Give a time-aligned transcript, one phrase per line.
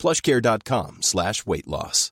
[0.00, 2.10] plushcare.com slash weight loss.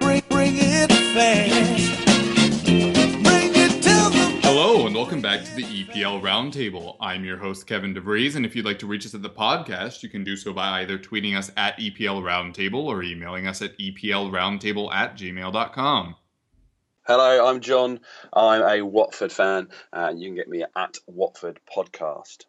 [0.00, 2.04] Bring, bring it fast.
[2.64, 6.96] Bring it to the Hello, and welcome back to the EPL Roundtable.
[7.00, 10.02] I'm your host, Kevin DeVries, and if you'd like to reach us at the podcast,
[10.02, 13.78] you can do so by either tweeting us at EPL Roundtable or emailing us at
[13.78, 16.16] EPLRoundtable at gmail.com.
[17.10, 17.98] Hello, I'm John.
[18.32, 22.44] I'm a Watford fan, and you can get me at Watford Podcast.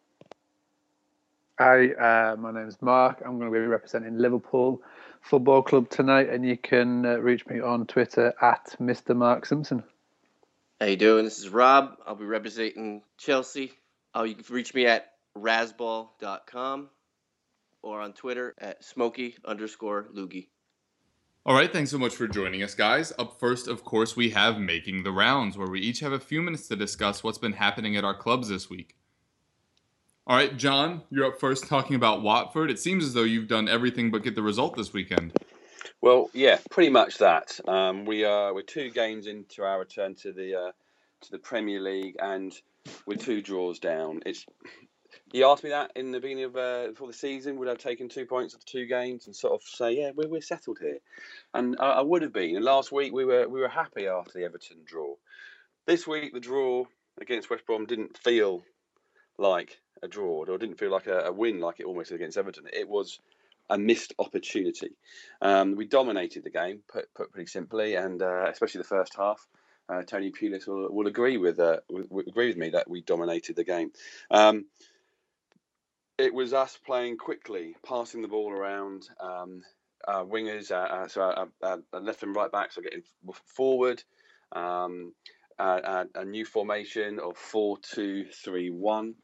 [1.58, 3.22] Hi, uh, my name is Mark.
[3.26, 4.80] I'm going to be representing Liverpool
[5.20, 9.16] Football Club tonight, and you can uh, reach me on Twitter at Mr.
[9.16, 9.82] Mark Simpson.
[10.80, 11.24] How you doing?
[11.24, 11.96] This is Rob.
[12.06, 13.72] I'll be representing Chelsea.
[14.14, 16.88] Oh, you can reach me at rasball.com
[17.82, 20.46] or on Twitter at Smokey underscore loogie.
[21.44, 23.12] All right, thanks so much for joining us, guys.
[23.18, 26.40] Up first, of course, we have Making the Rounds, where we each have a few
[26.40, 28.94] minutes to discuss what's been happening at our clubs this week.
[30.24, 32.70] All right, John, you're up first talking about Watford.
[32.70, 35.32] It seems as though you've done everything but get the result this weekend.
[36.00, 37.58] Well, yeah, pretty much that.
[37.66, 40.72] Um, we are we're two games into our return to the uh,
[41.22, 42.54] to the Premier League, and
[43.04, 44.20] we're two draws down.
[44.26, 44.46] It's
[45.32, 47.56] you asked me that in the beginning of uh, before the season.
[47.56, 50.10] Would I have taken two points of the two games and sort of say, yeah,
[50.14, 50.98] we're, we're settled here?
[51.54, 52.56] And I, I would have been.
[52.56, 55.14] And last week we were we were happy after the Everton draw.
[55.86, 56.84] This week the draw
[57.20, 58.62] against West Brom didn't feel
[59.38, 62.38] like a draw, or didn't feel like a, a win, like it almost did against
[62.38, 62.64] Everton.
[62.72, 63.20] It was
[63.70, 64.90] a missed opportunity.
[65.40, 69.46] Um, we dominated the game, put, put pretty simply, and uh, especially the first half.
[69.88, 73.64] Uh, Tony Pulis will, will agree with, uh, agree with me that we dominated the
[73.64, 73.90] game.
[74.30, 74.66] Um,
[76.18, 79.08] it was us playing quickly, passing the ball around.
[79.20, 79.62] Um,
[80.08, 81.22] wingers, uh, uh, so
[81.62, 83.02] our, left and right backs are getting
[83.46, 84.02] forward.
[84.52, 85.12] Um,
[85.58, 89.14] a, a new formation of four two three one.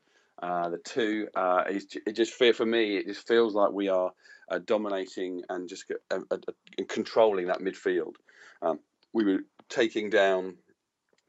[0.41, 2.97] Uh, the two uh, it just fear for me.
[2.97, 4.13] It just feels like we are
[4.51, 8.15] uh, dominating and just uh, uh, uh, controlling that midfield.
[8.63, 8.79] Um,
[9.13, 10.57] we were taking down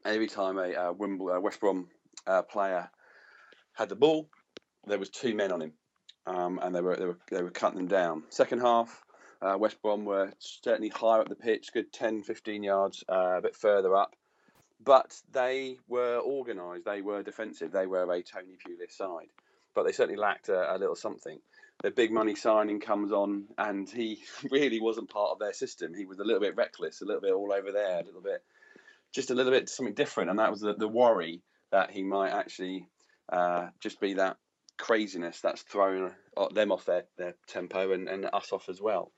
[0.04, 1.88] every time a uh, uh, West Brom
[2.26, 2.90] uh, player
[3.74, 4.28] had the ball.
[4.86, 5.72] There was two men on him,
[6.26, 8.24] um, and they were they were they were cutting them down.
[8.30, 9.02] Second half,
[9.42, 13.42] uh, West Brom were certainly higher up the pitch, good 10, 15 yards uh, a
[13.42, 14.14] bit further up
[14.82, 16.84] but they were organised.
[16.84, 17.72] They were defensive.
[17.72, 19.28] They were a Tony Pulis side,
[19.74, 21.38] but they certainly lacked a, a little something.
[21.82, 25.94] The big money signing comes on, and he really wasn't part of their system.
[25.94, 28.42] He was a little bit reckless, a little bit all over there, a little bit,
[29.12, 31.42] just a little bit something different, and that was the, the worry
[31.72, 32.86] that he might actually
[33.30, 34.36] uh, just be that
[34.80, 36.10] craziness that's thrown
[36.52, 39.12] them off their, their tempo and, and us off as well.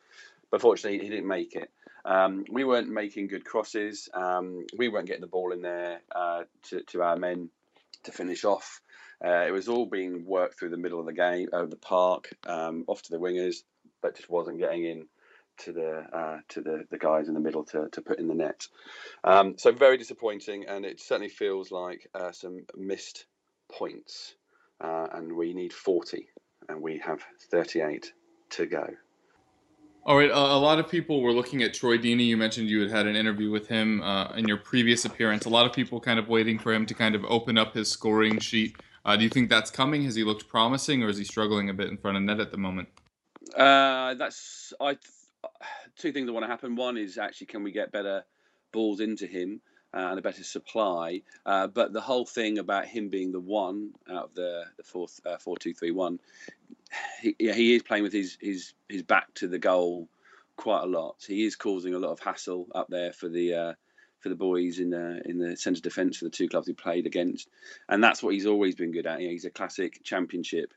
[0.50, 1.70] But fortunately, he didn't make it.
[2.04, 4.08] Um, we weren't making good crosses.
[4.12, 7.48] Um, we weren't getting the ball in there uh, to, to our men
[8.02, 8.80] to finish off.
[9.24, 12.34] Uh, it was all being worked through the middle of the game, of the park,
[12.46, 13.62] um, off to the wingers,
[14.02, 15.06] but just wasn't getting in
[15.58, 18.34] to the uh, to the, the guys in the middle to, to put in the
[18.34, 18.66] net.
[19.22, 23.26] Um, so very disappointing, and it certainly feels like uh, some missed
[23.70, 24.34] points.
[24.82, 26.26] Uh, and we need 40,
[26.68, 27.20] and we have
[27.50, 28.12] 38
[28.50, 28.86] to go.
[30.04, 32.26] All right, uh, a lot of people were looking at Troy Deeney.
[32.26, 35.44] You mentioned you had had an interview with him uh, in your previous appearance.
[35.44, 37.88] A lot of people kind of waiting for him to kind of open up his
[37.88, 38.74] scoring sheet.
[39.04, 40.02] Uh, do you think that's coming?
[40.02, 42.50] Has he looked promising, or is he struggling a bit in front of net at
[42.50, 42.88] the moment?
[43.56, 44.96] Uh, that's I.
[45.96, 46.74] Two things that want to happen.
[46.74, 48.24] One is actually can we get better
[48.72, 49.60] balls into him
[49.92, 51.22] and a better supply.
[51.44, 55.20] Uh, but the whole thing about him being the one out of the the fourth
[55.26, 56.18] uh, four two three one,
[57.20, 60.08] he, yeah, he is playing with his his his back to the goal
[60.56, 61.16] quite a lot.
[61.26, 63.54] He is causing a lot of hassle up there for the.
[63.54, 63.72] Uh,
[64.20, 67.06] for the boys in the in the centre defence for the two clubs he played
[67.06, 67.48] against,
[67.88, 69.20] and that's what he's always been good at.
[69.20, 70.72] You know, he's a classic championship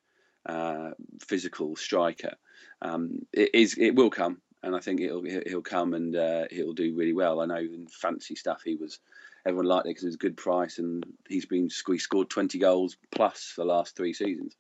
[0.45, 2.36] uh, physical striker.
[2.81, 6.73] Um, it is it will come, and I think it'll he'll come and uh, he'll
[6.73, 7.39] do really well.
[7.39, 9.00] I know in fancy stuff he was
[9.45, 12.57] everyone liked it because it was a good price, and he's been he scored twenty
[12.57, 14.56] goals plus the last three seasons.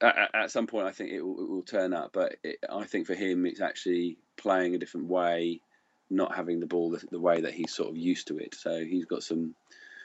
[0.00, 2.84] At, at some point, I think it will, it will turn up, but it, I
[2.84, 5.60] think for him, it's actually playing a different way,
[6.08, 8.54] not having the ball the, the way that he's sort of used to it.
[8.54, 9.54] So he's got some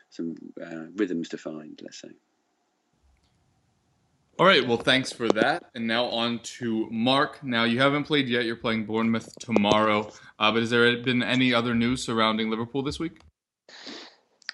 [0.09, 2.09] some uh, rhythms to find, let's say.
[4.39, 5.63] All right, well, thanks for that.
[5.73, 7.43] And now on to Mark.
[7.43, 8.45] Now, you haven't played yet.
[8.45, 10.11] You're playing Bournemouth tomorrow.
[10.37, 13.19] Uh, but has there been any other news surrounding Liverpool this week?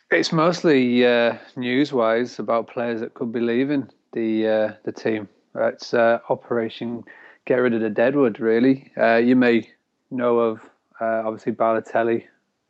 [0.09, 5.27] It's mostly uh, news-wise about players that could be leaving the uh, the team.
[5.55, 7.03] It's uh, Operation
[7.45, 8.39] Get Rid of the Deadwood.
[8.39, 9.69] Really, uh, you may
[10.11, 10.61] know of
[11.01, 12.23] uh, obviously Balotelli.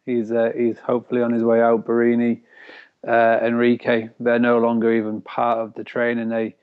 [0.07, 1.85] He's he's hopefully on his way out.
[1.85, 2.41] Borini,
[3.05, 4.09] Enrique.
[4.19, 6.29] They're no longer even part of the training.
[6.29, 6.55] They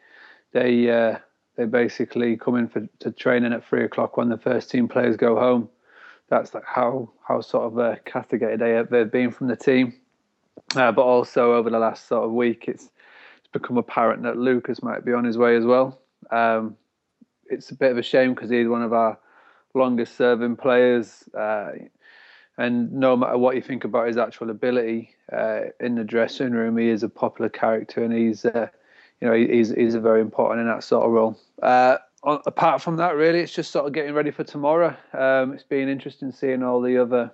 [0.52, 1.18] they uh,
[1.56, 5.16] they basically come in for to training at three o'clock when the first team players
[5.16, 5.68] go home.
[6.28, 9.94] That's like how how sort of uh, castigated they they've been from the team.
[10.76, 12.90] Uh, but also over the last sort of week, it's
[13.38, 16.00] it's become apparent that Lucas might be on his way as well.
[16.30, 16.76] Um,
[17.46, 19.18] it's a bit of a shame because he's one of our
[19.74, 21.24] longest serving players.
[21.36, 21.72] Uh,
[22.58, 26.76] and no matter what you think about his actual ability uh, in the dressing room,
[26.76, 28.68] he is a popular character and he's uh,
[29.20, 31.38] you know, he's he's a very important in that sort of role.
[31.62, 34.96] Uh, apart from that, really, it's just sort of getting ready for tomorrow.
[35.12, 37.32] Um, it's been interesting seeing all the other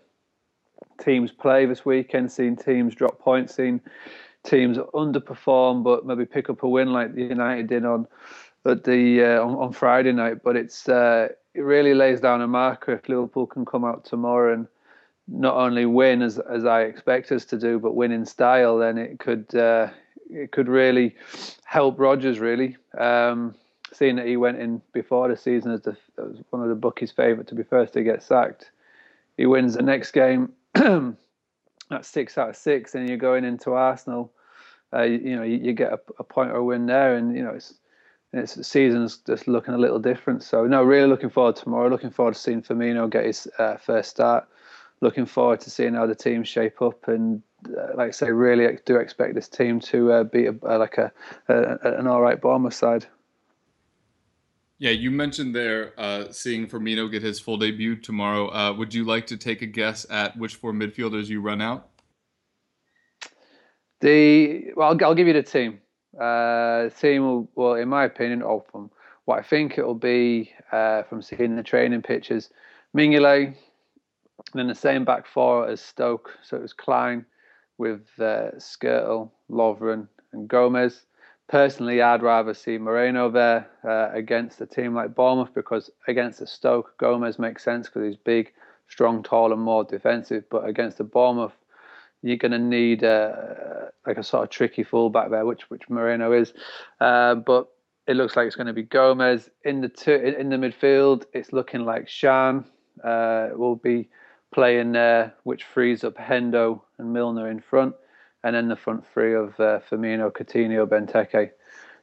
[0.98, 3.80] teams play this weekend, seeing teams drop points, seeing
[4.44, 8.06] teams underperform but maybe pick up a win like the United did on
[8.64, 10.42] at the uh, on, on, Friday night.
[10.42, 14.54] But it's uh, it really lays down a marker if Liverpool can come out tomorrow
[14.54, 14.66] and
[15.28, 18.98] not only win as as I expect us to do, but win in style, then
[18.98, 19.90] it could uh,
[20.30, 21.14] it could really
[21.64, 22.76] help Rodgers really.
[22.96, 23.54] Um,
[23.92, 25.96] seeing that he went in before the season as the,
[26.50, 28.70] one of the bookies' favourite to be first to get sacked,
[29.36, 30.52] he wins the next game.
[30.74, 34.32] That's six out of six, and you're going into Arsenal.
[34.92, 37.36] Uh, you, you, know, you, you get a, a, point or a win there, and
[37.36, 37.74] you know it's
[38.32, 40.42] it's the season's just looking a little different.
[40.42, 41.88] So no, really looking forward to tomorrow.
[41.88, 44.48] Looking forward to seeing Firmino get his uh, first start.
[45.00, 48.78] Looking forward to seeing how the team shape up and uh, like I say, really
[48.84, 51.12] do expect this team to uh, beat a, like a,
[51.48, 53.06] a, an all right Bournemouth side.
[54.78, 58.48] Yeah, you mentioned there uh, seeing Firmino get his full debut tomorrow.
[58.48, 61.88] Uh, would you like to take a guess at which four midfielders you run out?
[64.00, 65.80] The well, I'll, I'll give you the team.
[66.14, 68.90] Uh, the team will, well, in my opinion, or from
[69.24, 72.50] what I think it will be uh, from seeing the training pictures,
[74.56, 76.30] Mignolet, then the same back four as Stoke.
[76.42, 77.24] So it was Klein
[77.78, 81.06] with uh, Skrtel, Lovren, and Gomez.
[81.48, 86.46] Personally, I'd rather see Moreno there uh, against a team like Bournemouth because against a
[86.46, 88.52] Stoke, Gomez makes sense because he's big,
[88.88, 90.44] strong, tall, and more defensive.
[90.50, 91.54] But against the Bournemouth,
[92.22, 96.32] you're going to need uh, like a sort of tricky fullback there, which which Moreno
[96.32, 96.52] is.
[97.00, 97.68] Uh, but
[98.08, 101.26] it looks like it's going to be Gomez in the two, in, in the midfield.
[101.32, 102.64] It's looking like Can
[103.04, 104.08] uh, will be
[104.56, 107.94] playing there, which frees up Hendo and Milner in front,
[108.42, 111.50] and then the front three of uh, Firmino, Coutinho, Benteke.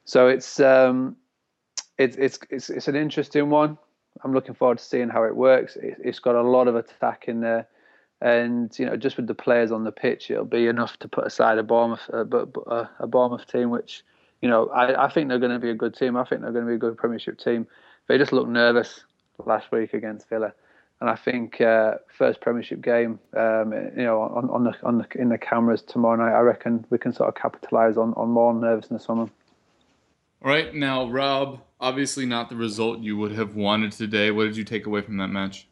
[0.05, 1.17] So it's um,
[1.97, 3.79] it's it's it's it's an interesting one.
[4.23, 5.77] I'm looking forward to seeing how it works.
[5.77, 7.67] It, has got a lot of attack in there,
[8.21, 11.25] and you know, just with the players on the pitch, it'll be enough to put
[11.25, 12.23] aside a Bournemouth, uh,
[12.67, 14.03] a, a Bournemouth team, which
[14.43, 16.15] you know, I, I think they're going to be a good team.
[16.15, 17.65] I think they're going to be a good Premiership team.
[18.07, 19.05] They just looked nervous
[19.43, 20.53] last week against Villa
[21.01, 25.07] and I think uh, first Premiership game, um, you know, on, on the on the
[25.15, 28.53] in the cameras tomorrow night, I reckon we can sort of capitalise on, on more
[28.53, 29.31] nervousness on them.
[30.43, 34.31] All right, now Rob, obviously not the result you would have wanted today.
[34.31, 35.67] What did you take away from that match?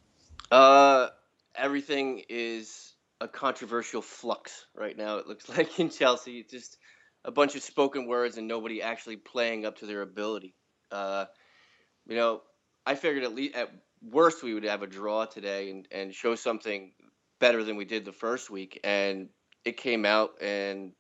[0.50, 1.10] Uh,
[1.56, 5.18] everything is a controversial flux right now.
[5.18, 6.78] It looks like in Chelsea, it's just
[7.24, 10.56] a bunch of spoken words and nobody actually playing up to their ability.
[10.92, 11.26] Uh,
[12.08, 12.42] you know,
[12.86, 16.36] I figured at least at worst we would have a draw today and, and show
[16.36, 16.92] something
[17.40, 18.80] better than we did the first week.
[18.84, 19.30] And
[19.66, 20.94] it came out and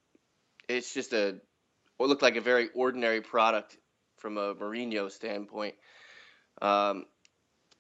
[0.68, 1.38] it's just a
[1.98, 3.78] what looked like a very ordinary product
[4.18, 5.76] from a Mourinho standpoint.
[6.62, 7.06] Um,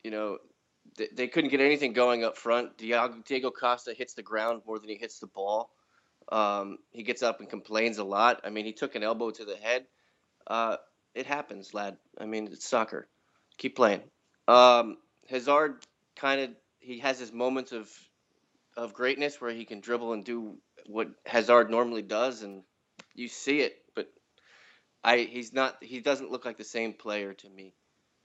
[0.03, 0.37] you know,
[0.97, 2.77] they, they couldn't get anything going up front.
[2.77, 5.71] Diego, Diego Costa hits the ground more than he hits the ball.
[6.31, 8.41] Um, he gets up and complains a lot.
[8.43, 9.85] I mean, he took an elbow to the head.
[10.45, 10.77] Uh,
[11.13, 11.97] it happens, lad.
[12.19, 13.07] I mean, it's soccer.
[13.57, 14.01] Keep playing.
[14.47, 14.97] Um,
[15.31, 15.83] Hazard
[16.15, 17.89] kind of he has his moments of
[18.77, 20.57] of greatness where he can dribble and do
[20.87, 22.63] what Hazard normally does, and
[23.15, 23.77] you see it.
[23.95, 24.11] But
[25.03, 27.73] I he's not he doesn't look like the same player to me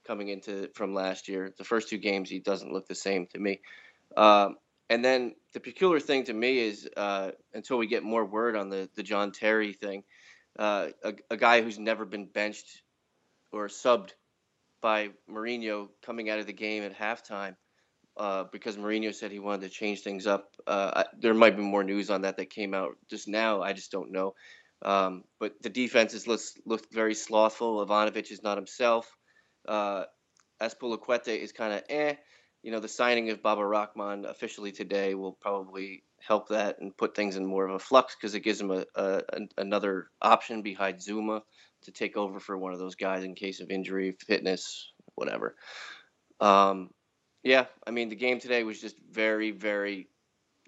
[0.06, 1.52] coming into from last year.
[1.56, 3.60] The first two games he doesn't look the same to me.
[4.16, 4.56] Um,
[4.88, 8.68] and then the peculiar thing to me is uh, until we get more word on
[8.68, 10.02] the the John Terry thing,
[10.58, 12.82] uh, a, a guy who's never been benched
[13.52, 14.10] or subbed
[14.80, 17.56] by Mourinho coming out of the game at halftime
[18.16, 20.54] uh, because Mourinho said he wanted to change things up.
[20.66, 23.62] Uh, I, there might be more news on that that came out just now.
[23.62, 24.34] I just don't know.
[24.82, 27.84] Um, but the defense has looked, looked very slothful.
[27.84, 29.10] Ivanovic is not himself.
[29.66, 30.04] Uh,
[30.60, 32.14] Azpilicueta is kind of eh.
[32.62, 37.14] You know, the signing of Baba Rahman officially today will probably help that and put
[37.14, 39.22] things in more of a flux because it gives him a, a,
[39.56, 41.42] another option behind Zouma
[41.82, 45.54] to take over for one of those guys in case of injury, fitness, whatever.
[46.40, 46.90] Um,
[47.42, 50.08] yeah, I mean the game today was just very, very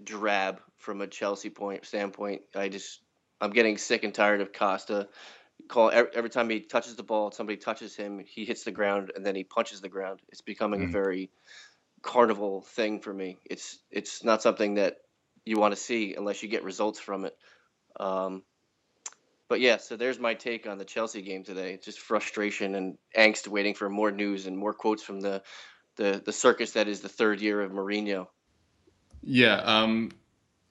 [0.03, 2.43] drab from a Chelsea point standpoint.
[2.55, 3.01] I just
[3.41, 5.09] I'm getting sick and tired of Costa.
[5.69, 9.11] Call every, every time he touches the ball, somebody touches him, he hits the ground
[9.15, 10.21] and then he punches the ground.
[10.29, 10.89] It's becoming mm.
[10.89, 11.31] a very
[12.03, 13.39] carnival thing for me.
[13.45, 14.99] It's it's not something that
[15.45, 17.37] you want to see unless you get results from it.
[17.99, 18.43] Um,
[19.49, 21.79] but yeah, so there's my take on the Chelsea game today.
[21.83, 25.43] Just frustration and angst, waiting for more news and more quotes from the
[25.97, 28.29] the the circus that is the third year of Mourinho.
[29.23, 30.11] Yeah, um,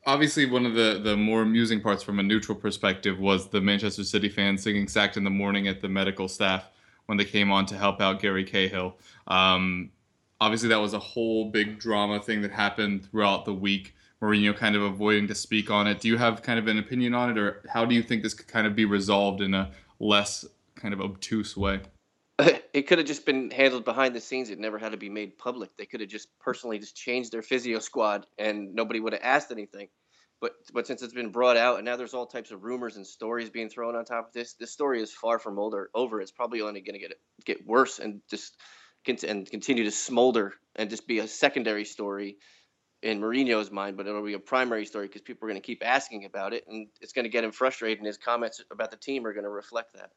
[0.05, 4.03] obviously one of the the more amusing parts from a neutral perspective was the Manchester
[4.03, 6.69] City fans singing "Sacked in the Morning" at the medical staff
[7.05, 8.97] when they came on to help out Gary Cahill.
[9.27, 9.91] Um,
[10.39, 13.93] obviously, that was a whole big drama thing that happened throughout the week.
[14.21, 15.99] Mourinho kind of avoiding to speak on it.
[15.99, 18.33] Do you have kind of an opinion on it, or how do you think this
[18.33, 20.45] could kind of be resolved in a less
[20.75, 21.81] kind of obtuse way?
[22.73, 24.51] It could have just been handled behind the scenes.
[24.51, 25.75] It never had to be made public.
[25.75, 29.51] They could have just personally just changed their physio squad, and nobody would have asked
[29.51, 29.87] anything.
[30.39, 33.07] But but since it's been brought out, and now there's all types of rumors and
[33.07, 36.21] stories being thrown on top of this, this story is far from older, over.
[36.21, 37.13] It's probably only going to get
[37.45, 38.57] get worse and just
[39.07, 42.37] and continue to smolder and just be a secondary story
[43.01, 45.85] in Mourinho's mind, but it'll be a primary story because people are going to keep
[45.85, 47.99] asking about it, and it's going to get him frustrated.
[47.99, 50.11] And his comments about the team are going to reflect that.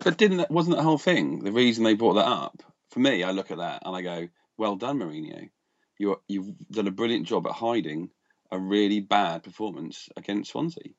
[0.00, 2.62] But didn't that wasn't that whole thing the reason they brought that up?
[2.90, 5.50] For me, I look at that and I go, "Well done, Mourinho.
[5.98, 8.10] You you've done a brilliant job at hiding
[8.50, 10.92] a really bad performance against Swansea.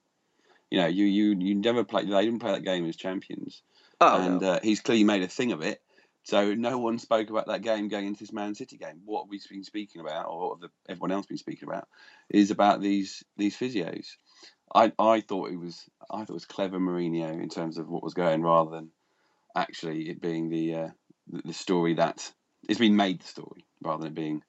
[0.72, 2.06] You know, you you you never play.
[2.06, 3.62] They didn't play that game as champions,
[4.02, 4.52] oh, and no.
[4.54, 5.82] uh, he's clearly made a thing of it.
[6.26, 9.02] So no one spoke about that game going into this Man City game.
[9.06, 11.88] What we've been speaking about, or what everyone else been speaking about,
[12.30, 14.08] is about these these physios.
[14.74, 18.02] I I thought it was I thought it was clever Mourinho in terms of what
[18.02, 18.90] was going, rather than
[19.56, 20.90] actually it being the uh,
[21.28, 22.34] the story that
[22.68, 24.42] it's been made the story rather than being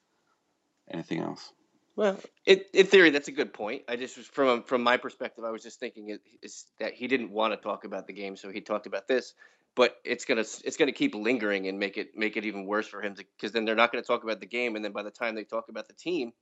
[0.91, 1.53] anything else.
[1.95, 3.83] Well, it, in theory, that's a good point.
[3.87, 7.07] I just was from from my perspective, I was just thinking it, is that he
[7.07, 9.35] didn't want to talk about the game, so he talked about this
[9.77, 13.03] but it's gonna it's gonna keep lingering and make it make it even worse for
[13.03, 15.37] him because then they're not gonna talk about the game, and then by the time
[15.37, 16.33] they talk about the team,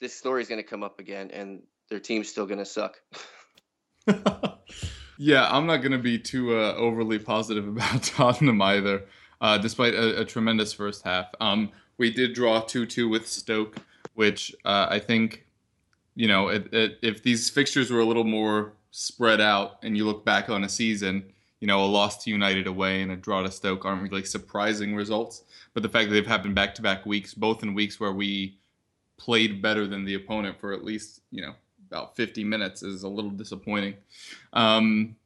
[0.00, 3.00] this story is gonna come up again, and their team's still gonna suck.
[5.18, 9.04] yeah, I'm not gonna be too uh, overly positive about Tottenham either,
[9.40, 11.26] uh, despite a, a, tremendous first half.
[11.40, 13.76] Um, we did draw two two with Stoke,
[14.14, 15.46] which uh, I think,
[16.16, 20.04] you know, it, it, if these fixtures were a little more spread out, and you
[20.04, 23.42] look back on a season you know, a loss to United away and a draw
[23.42, 25.42] to Stoke aren't really surprising results.
[25.74, 28.58] But the fact that they've happened back to back weeks, both in weeks where we
[29.16, 31.54] played better than the opponent for at least, you know,
[31.90, 33.94] about 50 minutes is a little disappointing.
[34.52, 35.16] Um,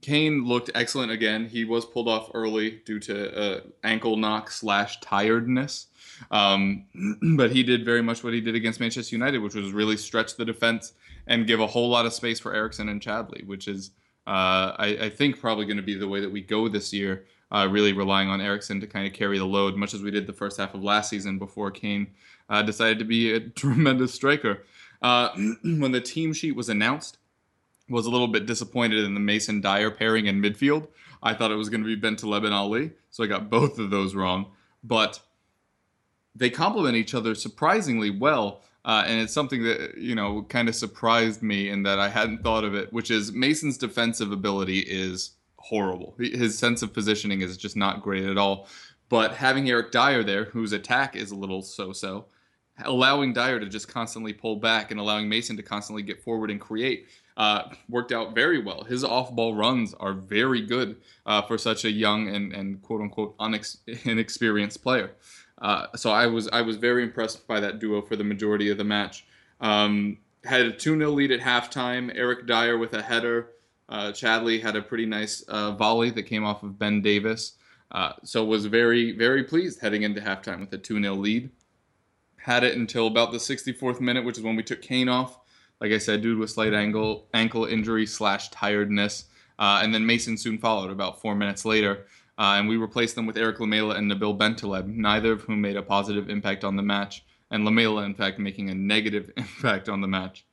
[0.00, 1.46] Kane looked excellent again.
[1.46, 5.86] He was pulled off early due to uh, ankle knock slash tiredness.
[6.30, 6.84] Um,
[7.36, 10.36] but he did very much what he did against Manchester United, which was really stretch
[10.36, 10.92] the defense
[11.26, 13.90] and give a whole lot of space for Eriksen and Chadli, which is–
[14.26, 17.68] I, I, think probably going to be the way that we go this year, uh,
[17.70, 20.32] really relying on Eriksen to kind of carry the load, much as we did the
[20.32, 22.08] first half of last season before Kane
[22.48, 24.64] uh, decided to be a tremendous striker.
[25.02, 25.28] Uh,
[25.62, 27.18] when the team sheet was announced,
[27.88, 30.88] was a little bit disappointed in the Mason Dier pairing in midfield.
[31.22, 33.90] I thought it was going to be Bentaleb and Ali, so I got both of
[33.90, 34.52] those wrong.
[34.82, 35.20] But
[36.34, 38.62] they complement each other surprisingly well.
[38.84, 42.42] Uh, and it's something that you know kind of surprised me in that I hadn't
[42.42, 46.14] thought of it, which is Mason's defensive ability is horrible.
[46.18, 48.68] His sense of positioning is just not great at all.
[49.08, 52.26] But having Eric Dier there, whose attack is a little so-so,
[52.84, 56.60] allowing Dier to just constantly pull back and allowing Mason to constantly get forward and
[56.60, 58.84] create uh, worked out very well.
[58.84, 63.78] His off-ball runs are very good uh, for such a young and, and quote-unquote unex-
[64.06, 65.12] inexperienced player.
[65.64, 68.76] Uh, so I was I was very impressed by that duo for the majority of
[68.76, 69.24] the match.
[69.62, 72.12] Um, had a 2 0 lead at halftime.
[72.14, 73.48] Eric Dier with a header.
[73.88, 77.52] Uh, Chadli had a pretty nice uh, volley that came off of Ben Davies.
[77.90, 81.50] Uh, so was very, very pleased heading into halftime with a 2 0 lead.
[82.36, 85.40] Had it until about the 64th minute, which is when we took Kane off.
[85.80, 89.24] Like I said, dude a slight ankle, ankle injury slash tiredness.
[89.58, 92.06] Uh, and then Mason soon followed about four minutes later.
[92.38, 95.76] Uh, and we replaced them with Eric Lamela and Nabil Bentaleb, neither of whom made
[95.76, 100.00] a positive impact on the match, and Lamela, in fact, making a negative impact on
[100.00, 100.46] the match.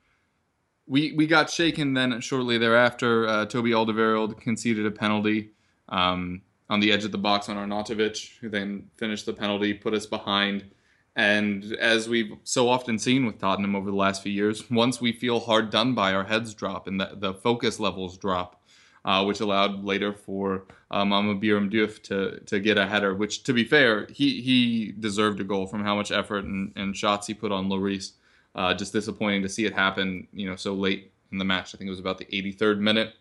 [0.88, 3.28] We we got shaken then shortly thereafter.
[3.28, 5.52] Uh, Toby Alderweireld conceded a penalty
[5.90, 9.94] um, on the edge of the box on Arnautovic, who then finished the penalty, put
[9.94, 10.72] us behind.
[11.16, 15.12] And as we've so often seen with Tottenham over the last few years, once we
[15.12, 18.61] feel hard done by, our heads drop and the, the focus levels drop,
[19.06, 23.44] uh, which allowed later for uh, Mame Biram Diouf to, to get a header, which,
[23.44, 27.28] to be fair, he, he deserved a goal from how much effort and, and shots
[27.28, 28.12] he put on Lloris.
[28.54, 31.74] Uh, just disappointing to see it happen, you know, so late in the match.
[31.74, 33.14] I think it was about the 83rd minute.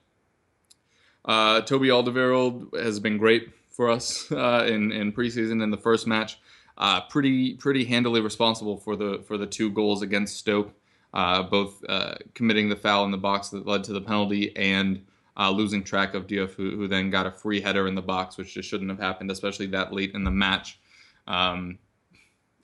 [1.25, 6.07] Uh, Toby Alderweireld has been great for us uh, in in preseason in the first
[6.07, 6.39] match.
[6.77, 10.73] Uh, pretty pretty handily responsible for the for the two goals against Stoke,
[11.13, 15.05] uh, both uh, committing the foul in the box that led to the penalty and
[15.41, 18.37] uh, losing track of Diouf, who, who, then got a free header in the box,
[18.37, 20.79] which just shouldn't have happened, especially that late in the match.
[21.27, 21.79] Um,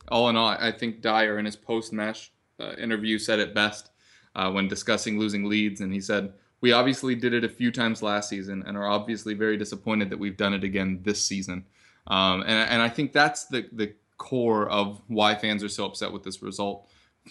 [0.08, 2.32] all in all, I think Dier in his post match
[2.78, 3.90] interview said it best
[4.34, 8.28] when discussing losing leads, and he said we obviously did it a few times last
[8.28, 11.64] season and are obviously very disappointed that we've done it again this season.
[12.06, 16.12] Um, and, and I think that's the, the core of why fans are so upset
[16.12, 16.88] with this result,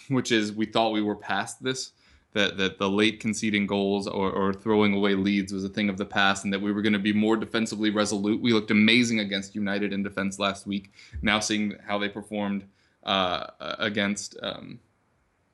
[0.09, 1.91] which is we thought we were past this,
[2.35, 5.97] that, that the late conceding goals or, or throwing away leads was a thing of
[5.97, 8.41] the past and that we were going to be more defensively resolute.
[8.41, 10.91] We looked amazing against United in defense last week.
[11.21, 12.65] Now seeing how they performed
[13.03, 13.47] uh,
[13.79, 14.79] against um,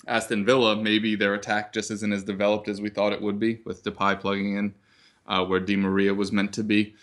[0.07, 3.61] Aston Villa, maybe their attack just isn't as developed as we thought it would be,
[3.63, 4.73] with Depay plugging in
[5.27, 6.95] uh, where Di Maria was meant to be.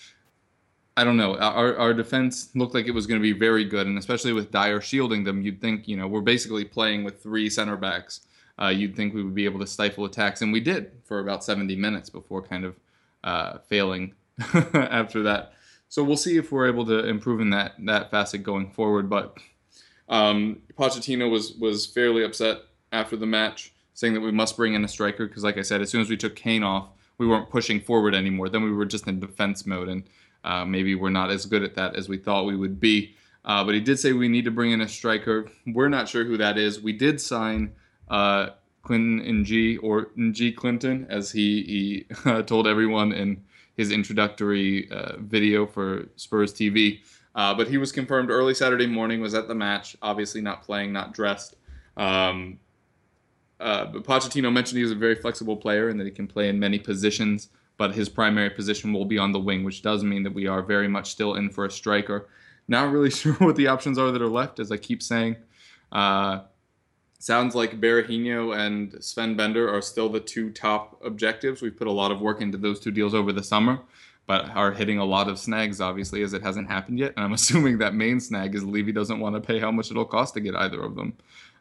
[0.96, 1.36] I don't know.
[1.36, 4.50] Our, our defense looked like it was going to be very good, and especially with
[4.50, 8.22] Dier shielding them, you'd think, you know, we're basically playing with three center backs.
[8.60, 11.44] Uh, you'd think we would be able to stifle attacks, and we did for about
[11.44, 12.76] 70 minutes before kind of
[13.22, 14.14] uh, failing
[14.74, 15.52] after that.
[15.88, 19.08] So we'll see if we're able to improve in that that facet going forward.
[19.08, 19.38] But
[20.08, 22.58] um, Pochettino was was fairly upset
[22.92, 25.80] after the match, saying that we must bring in a striker because, like I said,
[25.80, 28.48] as soon as we took Kane off, we weren't pushing forward anymore.
[28.48, 30.04] Then we were just in defense mode, and
[30.44, 33.14] uh, maybe we're not as good at that as we thought we would be.
[33.44, 35.48] Uh, but he did say we need to bring in a striker.
[35.66, 36.80] We're not sure who that is.
[36.80, 37.72] We did sign
[38.08, 38.50] uh,
[38.88, 43.44] Clinton N'Jie or N'Jie Clinton, as he, he uh, told everyone in
[43.76, 47.00] his introductory uh, video for Spurs TV.
[47.34, 50.90] Uh, but he was confirmed early Saturday morning, was at the match, obviously not playing,
[50.90, 51.56] not dressed.
[51.98, 52.58] Um,
[53.60, 56.58] uh, but Pochettino mentioned he's a very flexible player and that he can play in
[56.58, 60.32] many positions, but his primary position will be on the wing, which does mean that
[60.32, 62.26] we are very much still in for a striker.
[62.68, 65.36] Not really sure what the options are that are left, as I keep saying.
[67.20, 71.60] Sounds like Berahino and Sven Bender are still the two top objectives.
[71.60, 73.80] We've put a lot of work into those two deals over the summer,
[74.26, 77.14] but are hitting a lot of snags, obviously, as it hasn't happened yet.
[77.16, 80.04] And I'm assuming that main snag is Levy doesn't want to pay how much it'll
[80.04, 81.14] cost to get either of them.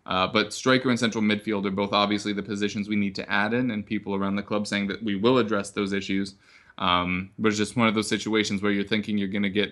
[0.06, 3.54] Uh, but striker and central midfield are both obviously the positions we need to add
[3.54, 6.36] in, and people around the club saying that we will address those issues.
[6.78, 9.72] Um, but it's just one of those situations where you're thinking you're going to get.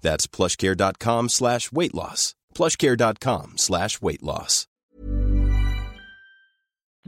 [0.00, 2.34] That's plushcare.com slash weight loss.
[2.54, 4.66] plushcare.com slash weight loss.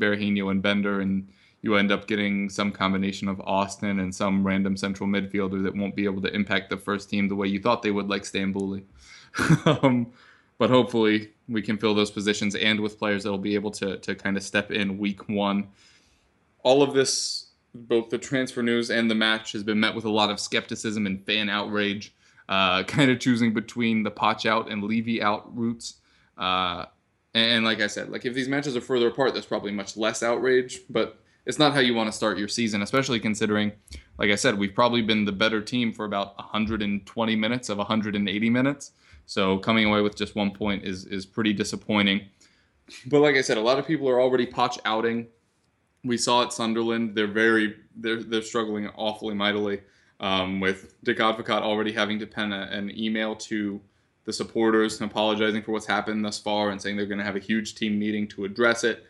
[0.01, 1.29] Berahino and Bender and
[1.63, 5.95] you end up getting some combination of Austin and some random central midfielder that won't
[5.95, 8.83] be able to impact the first team the way you thought they would, like Stambouli.
[9.83, 10.13] um,
[10.59, 13.97] but hopefully, we can fill those positions and with players that will be able to
[13.99, 15.69] to kind of step in week one.
[16.65, 20.11] All of this, both the transfer news and the match, has been met with a
[20.11, 22.13] lot of skepticism and fan outrage.
[22.49, 25.95] Uh, kind of choosing between the Poch out and Levy out routes.
[26.37, 26.87] Uh,
[27.35, 30.23] and like I said, like if these matches are further apart, there's probably much less
[30.23, 30.81] outrage.
[30.91, 33.73] But it's not how you want to start your season, especially considering,
[34.19, 38.51] like I said, we've probably been the better team for about 120 minutes of 180
[38.51, 38.93] minutes.
[39.27, 42.29] So coming away with just one point is is pretty disappointing.
[43.07, 45.29] But like I said, a lot of people are already Poch outing.
[46.05, 49.81] We saw at Sunderland; they're very they're they're struggling awfully mightily.
[50.23, 53.81] Um, with Dick Advocaat already having to pen a, an email to
[54.25, 57.37] the supporters and apologizing for what's happened thus far and saying they're going to have
[57.37, 59.05] a huge team meeting to address it.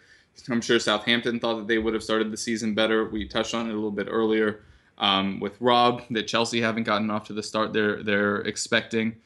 [0.48, 3.08] I'm sure Southampton thought that they would have started the season better.
[3.08, 4.62] We touched on it a little bit earlier
[4.98, 9.16] um, with Rob that Chelsea haven't gotten off to the start they're they're expecting.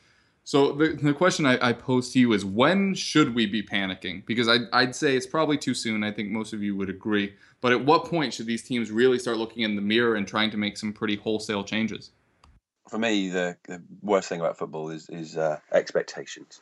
[0.47, 4.25] So the, the question I, I pose to you is when should we be panicking?
[4.27, 6.05] Because I, I'd say it's probably too soon.
[6.05, 7.35] I think most of you would agree.
[7.61, 10.53] But at what point should these teams really start looking in the mirror and trying
[10.53, 12.13] to make some pretty wholesale changes?
[12.89, 16.61] For me, the, the worst thing about football is is uh, expectations.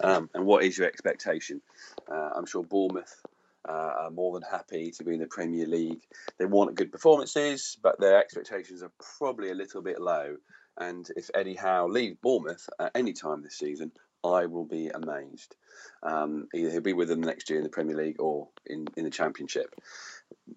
[0.00, 1.60] Um, and what is your expectation?
[2.08, 3.20] Uh, I'm sure Bournemouth
[3.68, 6.02] uh, are more than happy to be in the Premier League.
[6.38, 10.36] They want good performances, but their expectations are probably a little bit low.
[10.78, 13.92] And if Eddie Howe leaves Bournemouth at any time this season,
[14.24, 15.54] I will be amazed.
[16.02, 19.04] Um, either he'll be with them next year in the Premier League or in, in
[19.04, 19.74] the Championship.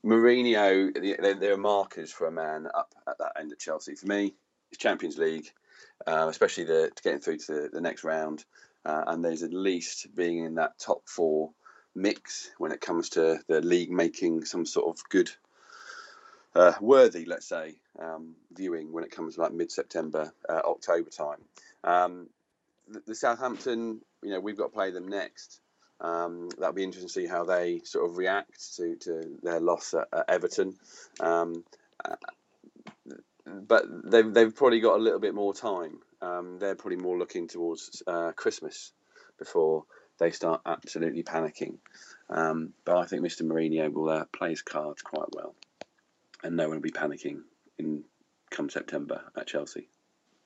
[0.05, 3.95] Mourinho, there are markers for a man up at that end of Chelsea.
[3.95, 4.33] For me,
[4.71, 5.51] it's Champions League,
[6.05, 8.45] uh, especially the getting through to the, the next round.
[8.85, 11.51] Uh, and there's at least being in that top four
[11.93, 15.29] mix when it comes to the league making some sort of good,
[16.55, 21.09] uh, worthy, let's say, um, viewing when it comes to like mid September, uh, October
[21.09, 21.39] time.
[21.83, 22.27] Um,
[22.87, 25.59] the, the, Southampton, you know, we've got to play them next.
[25.99, 29.93] Um, that'll be interesting to see how they sort of react to, to their loss
[29.93, 30.75] at, at Everton.
[31.19, 31.63] Um,
[32.03, 32.15] uh,
[33.45, 35.99] but they've, they've probably got a little bit more time.
[36.21, 38.91] Um, they're probably more looking towards uh, Christmas
[39.39, 39.85] before
[40.19, 41.77] they start absolutely panicking.
[42.29, 43.43] Um, but I think Mr.
[43.43, 45.55] Mourinho will uh, play his cards quite well,
[46.43, 47.41] and no one will be panicking
[47.79, 48.03] in
[48.49, 49.89] come September at Chelsea.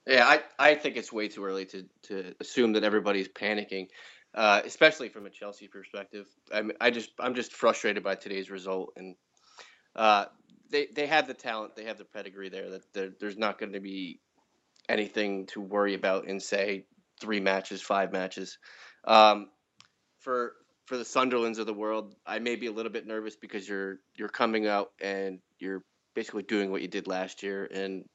[0.07, 3.87] Yeah, I, I think it's way too early to, to assume that everybody's panicking,
[4.33, 6.25] uh, especially from a Chelsea perspective.
[6.51, 9.15] I'm I just I'm just frustrated by today's result, and
[9.95, 10.25] uh,
[10.71, 12.79] they they have the talent, they have the pedigree there.
[12.93, 14.19] That there's not going to be
[14.89, 16.85] anything to worry about in say
[17.19, 18.57] three matches, five matches.
[19.05, 19.49] Um,
[20.19, 20.53] for
[20.85, 23.99] for the Sunderlands of the world, I may be a little bit nervous because you're
[24.15, 25.83] you're coming out and you're
[26.15, 28.05] basically doing what you did last year, and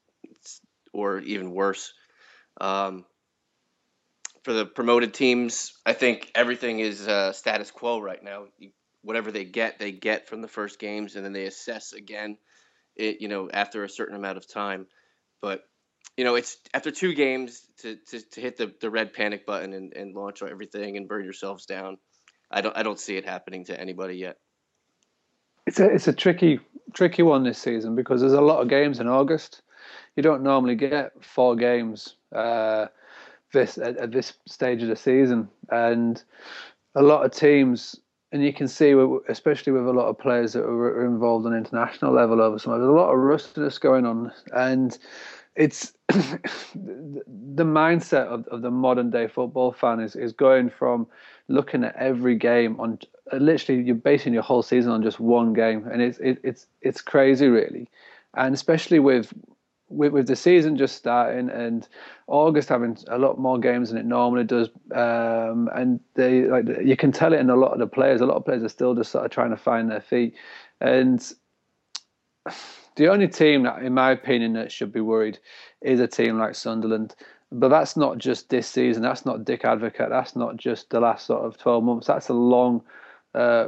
[0.93, 1.93] or even worse.
[2.61, 3.05] Um,
[4.45, 8.47] for the promoted teams, I think everything is uh, status quo right now.
[9.03, 12.39] whatever they get, they get from the first games, and then they assess again.
[12.95, 14.87] It you know after a certain amount of time,
[15.43, 15.65] but
[16.17, 19.75] you know, it's after two games to, to, to hit the, the red panic button
[19.75, 21.99] and, and launch everything and burn yourselves down.
[22.51, 24.37] I don't I don't see it happening to anybody yet.
[25.67, 26.61] It's a it's a tricky
[26.93, 29.63] tricky one this season because there's a lot of games in August.
[30.17, 32.87] You don't normally get four games uh,
[33.53, 36.23] this at, at this stage of the season, and
[36.95, 37.97] a lot of teams
[38.33, 38.95] and you can see,
[39.29, 42.89] especially with a lot of players that are involved on international level over summer, there's
[42.89, 44.99] a lot of rustiness going on, and
[45.55, 51.07] it's the mindset of, of the modern day football fan is, is going from
[51.49, 52.99] looking at every game on
[53.33, 57.01] literally you're basing your whole season on just one game and it's it, it's it's
[57.01, 57.89] crazy really.
[58.37, 59.33] And especially with,
[59.89, 61.89] with with the season just starting and
[62.27, 66.97] August having a lot more games than it normally does um, and they like you
[66.97, 68.21] can tell it in a lot of the players.
[68.21, 70.35] A lot of players are still just sort of trying to find their feet.
[70.81, 71.21] And
[72.97, 75.39] the only team that, in my opinion, that should be worried
[75.83, 77.15] is a team like Sunderland.
[77.59, 79.03] But that's not just this season.
[79.03, 80.11] That's not Dick Advocaat.
[80.11, 82.07] That's not just the last sort of twelve months.
[82.07, 82.83] That's a long,
[83.35, 83.67] uh,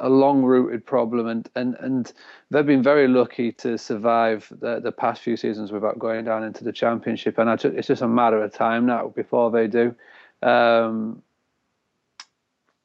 [0.00, 2.12] a long-rooted problem, and, and and
[2.50, 6.64] they've been very lucky to survive the, the past few seasons without going down into
[6.64, 7.38] the championship.
[7.38, 9.94] And it's just a matter of time now before they do.
[10.42, 11.22] Um,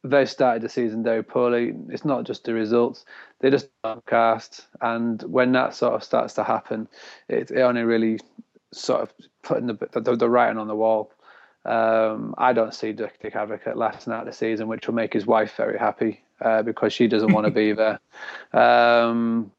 [0.04, 1.74] they started the season very poorly.
[1.90, 3.06] It's not just the results;
[3.40, 3.70] they just
[4.06, 6.88] cast, and when that sort of starts to happen,
[7.28, 8.20] it, it only really
[8.72, 9.14] sort of
[9.48, 11.12] putting the the, the writing on the wall.
[11.66, 15.26] Um, I don't see Dick, Dick Advocaat lasting out the season, which will make his
[15.26, 18.00] wife very happy uh, because she doesn't want to be there.
[18.54, 19.52] Um,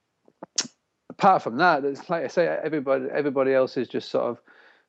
[1.11, 4.39] apart from that, it's like I say, everybody everybody else is just sort of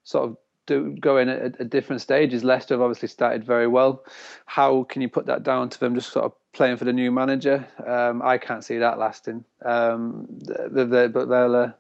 [0.04, 2.44] sort of do, going at, at, different stages.
[2.44, 4.04] Leicester have obviously started very well.
[4.46, 7.12] How can you put that down to them just sort of playing for the new
[7.12, 7.68] manager?
[7.86, 9.44] Um, I can't see that lasting.
[9.66, 10.28] Um,
[10.72, 11.72] they, they, but they'll uh,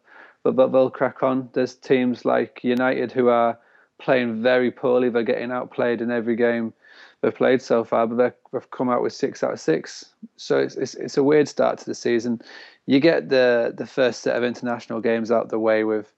[0.44, 1.50] but, but they'll crack on.
[1.54, 3.60] There's teams like United who are
[4.00, 5.10] playing very poorly.
[5.10, 6.74] They're getting outplayed in every game
[7.22, 10.14] they've played so far, but they've come out with six out of six.
[10.38, 12.42] So it's, it's, it's a weird start to the season.
[12.86, 16.12] You get the the first set of international games out the way with,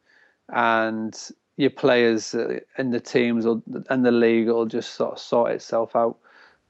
[0.50, 1.18] and
[1.58, 2.34] your players
[2.78, 6.18] and the teams will, and the league will just sort of sort itself out.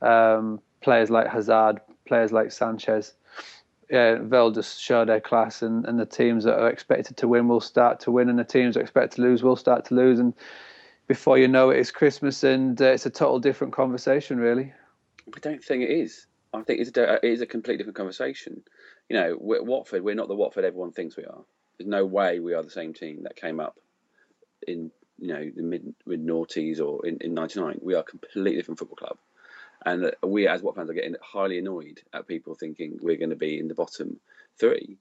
[0.02, 3.14] Um, players like Hazard, players like Sanchez,
[3.92, 7.50] yeah, they'll just show their class, and, and the teams that are expected to win
[7.50, 9.96] will start to win, and the teams that are expected to lose will start to
[9.96, 10.34] lose, and
[11.08, 14.72] before you know it, it's Christmas, and uh, it's a total different conversation, really.
[15.28, 16.26] I don't think it is.
[16.54, 18.64] I think it's a, it is a completely different conversation.
[19.10, 21.44] You know, we're, Watford, we're not the Watford everyone thinks we are.
[21.78, 23.78] There's no way we are the same team that came up
[24.68, 27.80] in you know the mid mid noughties or in, in '99.
[27.82, 29.18] We are a completely different football club,
[29.86, 33.36] and we as Watford fans are getting highly annoyed at people thinking we're going to
[33.36, 34.20] be in the bottom
[34.60, 34.98] three,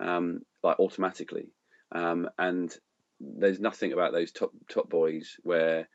[0.00, 1.48] um, like automatically.
[1.92, 2.74] Um, and
[3.20, 5.88] there's nothing about those top top boys where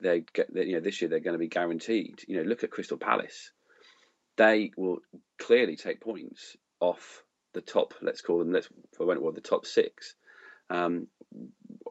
[0.00, 2.22] they get you know this year they're going to be guaranteed.
[2.26, 3.52] You know, look at Crystal Palace.
[4.36, 4.98] They will
[5.38, 7.22] clearly take points off
[7.54, 7.94] the top.
[8.02, 8.52] Let's call them.
[8.52, 10.14] Let's for when it the top six.
[10.68, 11.06] Um,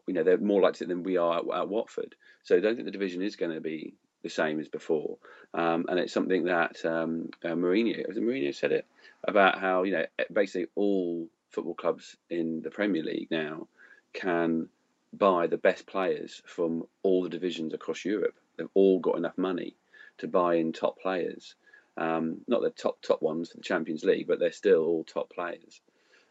[0.07, 2.15] you know, they're more likely than we are at, at, Watford.
[2.43, 5.17] So I don't think the division is going to be the same as before.
[5.53, 8.85] Um, and it's something that um, uh, Mourinho, was it Mourinho said it
[9.23, 13.67] about how you know basically all football clubs in the Premier League now
[14.13, 14.67] can
[15.13, 18.35] buy the best players from all the divisions across Europe.
[18.57, 19.75] They've all got enough money
[20.17, 21.53] to buy in top players.
[21.95, 25.29] Um, not the top top ones for the Champions League, but they're still all top
[25.29, 25.81] players.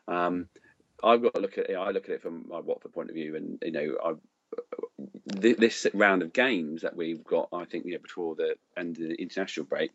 [0.09, 0.49] Um,
[1.03, 1.77] I've got to look at it.
[1.77, 4.13] I look at it from my Watford point of view, and you know, I,
[5.27, 9.67] this round of games that we've got, I think, know, before the of the international
[9.67, 9.91] break,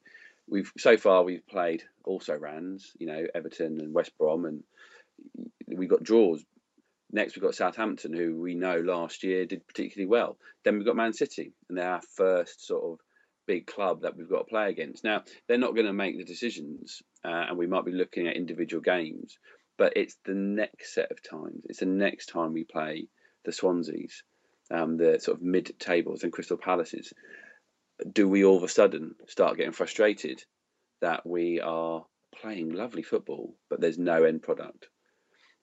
[0.47, 4.63] we've so far we've played also Rans, you know, Everton and West Brom, and
[5.67, 6.43] we got draws.
[7.11, 10.37] Next, we've got Southampton, who we know last year did particularly well.
[10.63, 12.99] Then we've got Man City, and they're our first sort of
[13.47, 15.03] big club that we've got to play against.
[15.03, 18.35] Now, they're not going to make the decisions, uh, and we might be looking at
[18.35, 19.39] individual games,
[19.75, 21.63] but it's the next set of times.
[21.65, 23.07] It's the next time we play
[23.45, 24.21] the Swanseas,
[24.71, 27.13] um, the sort of mid tables and Crystal Palaces.
[28.12, 30.43] Do we all of a sudden start getting frustrated
[31.01, 32.05] that we are
[32.41, 34.88] playing lovely football, but there's no end product?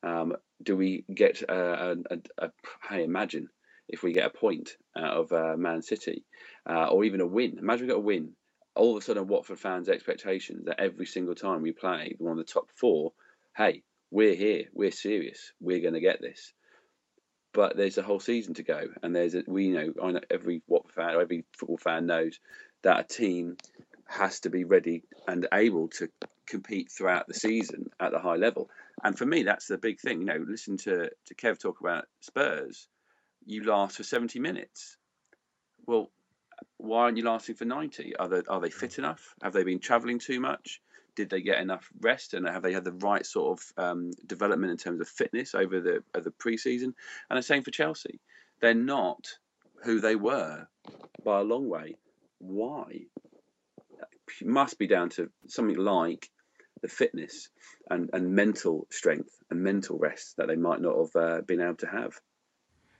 [0.03, 2.51] Um, do we get a, a,
[2.91, 3.49] a, imagine
[3.89, 6.25] if we get a point out of uh, Man City
[6.69, 7.59] uh, or even a win?
[7.59, 8.33] Imagine we got a win.
[8.75, 12.39] All of a sudden, Watford fans' expectations that every single time we play one of
[12.39, 13.13] the top four,
[13.57, 16.53] hey, we're here, we're serious, we're going to get this.
[17.57, 20.61] But there's a whole season to go, and there's a, we know, I know every
[20.69, 22.39] Watford fan, every football fan knows
[22.83, 23.57] that a team
[24.05, 26.11] has to be ready and able to
[26.47, 28.69] compete throughout the season at the high level.
[29.03, 30.21] And for me, that's the big thing.
[30.21, 32.89] You know, listen to, to Kev talk about Spurs.
[33.47, 34.99] You last for 70 minutes.
[35.87, 36.11] Well,
[36.77, 38.17] why aren't you lasting for 90?
[38.17, 39.35] Are they, are they fit enough?
[39.43, 40.83] Have they been travelling too much?
[41.17, 42.35] Did they get enough rest?
[42.35, 45.81] And have they had the right sort of um, development in terms of fitness over
[45.81, 46.95] the, over the pre-season?
[47.29, 48.21] And the same for Chelsea.
[48.61, 49.27] They're not
[49.83, 50.69] who they were
[51.25, 51.97] by a long way.
[52.39, 53.07] Why?
[54.41, 56.31] It must be down to something like
[56.83, 57.49] the fitness
[57.91, 61.77] and, and mental strength and mental rest that they might not have uh, been able
[61.77, 62.21] to have.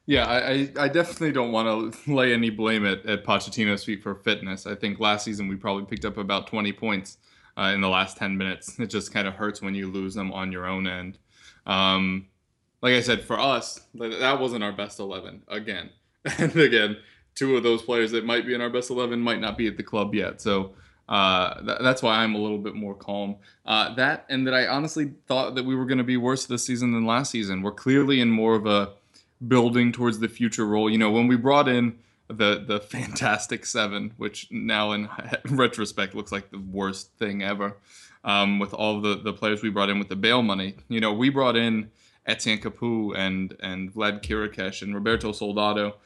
[0.07, 4.15] Yeah, I, I definitely don't want to lay any blame at, at Pochettino's feet for
[4.15, 4.67] fitness.
[4.67, 7.19] I think last season we probably picked up about 20 points
[7.57, 8.79] uh, in the last 10 minutes.
[8.79, 11.19] It just kind of hurts when you lose them on your own end.
[11.67, 12.27] Um,
[12.83, 15.91] like I said, for us, that wasn't our best 11 again.
[16.39, 16.97] And again,
[17.37, 19.77] two of those players that might be in our best 11 might not be at
[19.77, 20.41] the club yet.
[20.41, 20.73] So
[21.09, 23.37] uh, th- that's why I'm a little bit more calm.
[23.65, 26.67] Uh, that and that I honestly thought that we were going to be worse this
[26.67, 27.63] season than last season.
[27.63, 28.95] We're clearly in more of a
[29.47, 30.91] building towards the future role.
[30.91, 31.97] You know, when we brought in
[32.29, 35.09] the the Fantastic Seven, which now in
[35.51, 37.77] retrospect looks like the worst thing ever,
[38.25, 40.77] um, with all the the players we brought in with the Bale money.
[40.89, 41.91] You know, we brought in
[42.27, 45.97] Etienne Capoue and and Vlad Chiriches and Roberto Soldado.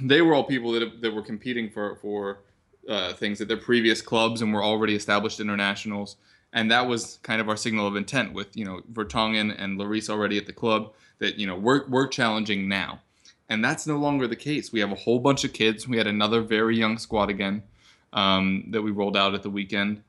[0.00, 2.40] They were all people that that were competing for for
[2.88, 6.16] uh, things at their previous clubs and were already established internationals.
[6.52, 10.08] And that was kind of our signal of intent with, you know, Vertonghen and Lloris
[10.08, 13.00] already at the club that, you know, we're, we're challenging now.
[13.48, 14.72] And that's no longer the case.
[14.72, 15.86] We have a whole bunch of kids.
[15.86, 17.62] We had another very young squad again
[18.12, 20.02] um, that we rolled out at the weekend.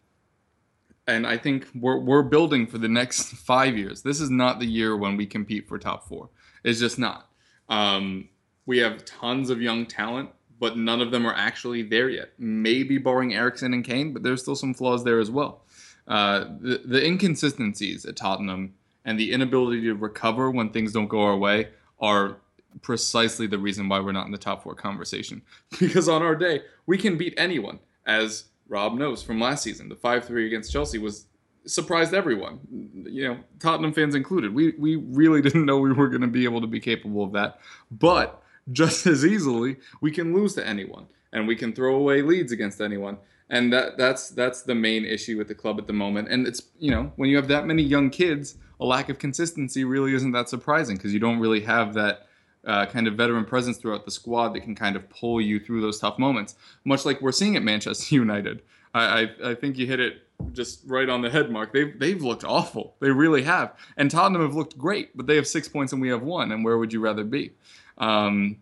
[1.07, 4.01] And I think we're, we're building for the next five years.
[4.01, 6.29] This is not the year when we compete for top four.
[6.63, 7.29] It's just not.
[7.69, 8.29] Um,
[8.65, 12.31] we have tons of young talent but none of them are actually there yet.
[12.37, 15.63] Maybe barring Eriksen and Kane, but there's still some flaws there as well.
[16.07, 21.21] Uh, the, the inconsistencies at Tottenham and the inability to recover when things don't go
[21.21, 21.69] our way
[21.99, 22.37] are
[22.81, 25.41] precisely the reason why we're not in the top four conversation.
[25.79, 29.89] Because on our day, we can beat anyone, as Rob knows from last season.
[29.89, 31.25] The 5 3 against Chelsea was
[31.65, 32.59] surprised everyone,
[32.93, 34.53] you know, Tottenham fans included.
[34.53, 37.31] We, we really didn't know we were going to be able to be capable of
[37.33, 37.59] that.
[37.91, 42.51] But just as easily we can lose to anyone and we can throw away leads
[42.51, 43.17] against anyone.
[43.49, 46.29] And that that's that's the main issue with the club at the moment.
[46.29, 49.83] And it's you know when you have that many young kids, a lack of consistency
[49.83, 52.24] really isn't that surprising because you don't really have that
[52.65, 55.81] uh, kind of veteran presence throughout the squad that can kind of pull you through
[55.81, 56.55] those tough moments.
[56.83, 58.61] Much like we're seeing at Manchester United.
[58.93, 61.73] I, I, I think you hit it just right on the head, Mark.
[61.73, 62.95] They've they've looked awful.
[62.99, 63.73] They really have.
[63.97, 66.51] And Tottenham have looked great, but they have six points and we have one.
[66.51, 67.51] And where would you rather be?
[67.97, 68.57] Um,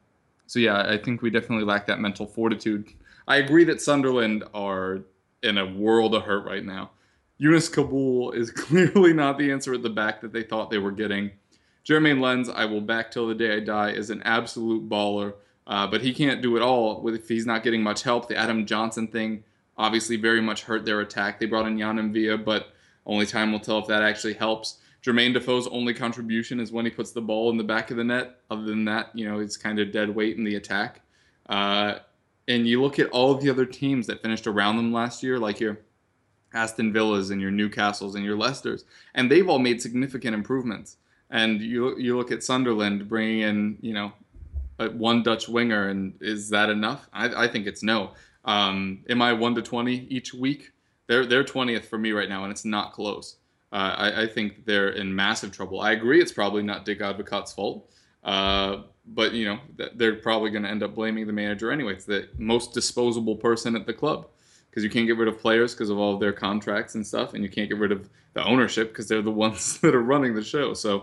[0.48, 2.89] so yeah, I think we definitely lack that mental fortitude.
[3.28, 5.00] I agree that Sunderland are
[5.42, 6.92] in a world of hurt right now.
[7.39, 10.92] Younes Kaboul is clearly not the answer at the back that they thought they were
[10.92, 11.32] getting.
[11.88, 15.34] Jeremain Lens, I will back till the day I die, is an absolute baller,
[15.67, 18.28] uh, but he can't do it all if he's not getting much help.
[18.28, 19.43] The Adam Johnson thing
[19.78, 21.39] obviously very much hurt their attack.
[21.39, 22.67] They brought in Yann M'Vila, but
[23.06, 24.78] only time will tell if that actually helps.
[25.04, 28.04] Jermaine Defoe's only contribution is when he puts the ball in the back of the
[28.04, 28.39] net.
[28.50, 31.02] Other than that, you know, it's kind of dead weight in the attack.
[31.50, 31.96] Uh,
[32.48, 35.39] and you look at all of the other teams that finished around them last year,
[35.39, 35.80] like your
[36.54, 40.98] Aston Villas and your Newcastles and your Leicesters, and they've all made significant improvements.
[41.34, 44.13] And you you look at Sunderland bringing in, you know,
[44.91, 47.10] one Dutch winger, and is that enough?
[47.12, 48.12] I, I think it's no.
[48.46, 50.72] Um, am I one to twenty each week?
[51.08, 53.38] They're they're twentieth for me right now, and it's not close.
[53.72, 55.82] Uh, I, I, think they're in massive trouble.
[55.82, 57.89] I agree, it's probably not Dick Advocaat's fault,
[58.24, 59.60] uh, but you know
[59.96, 61.93] they're probably going to end up blaming the manager anyway.
[61.93, 64.28] It's the most disposable person at the club
[64.73, 67.36] because you can't get rid of players because of all of their contracts and stuff,
[67.36, 70.33] and you can't get rid of the ownership because they're the ones that are running
[70.33, 70.73] the show.
[70.73, 71.01] So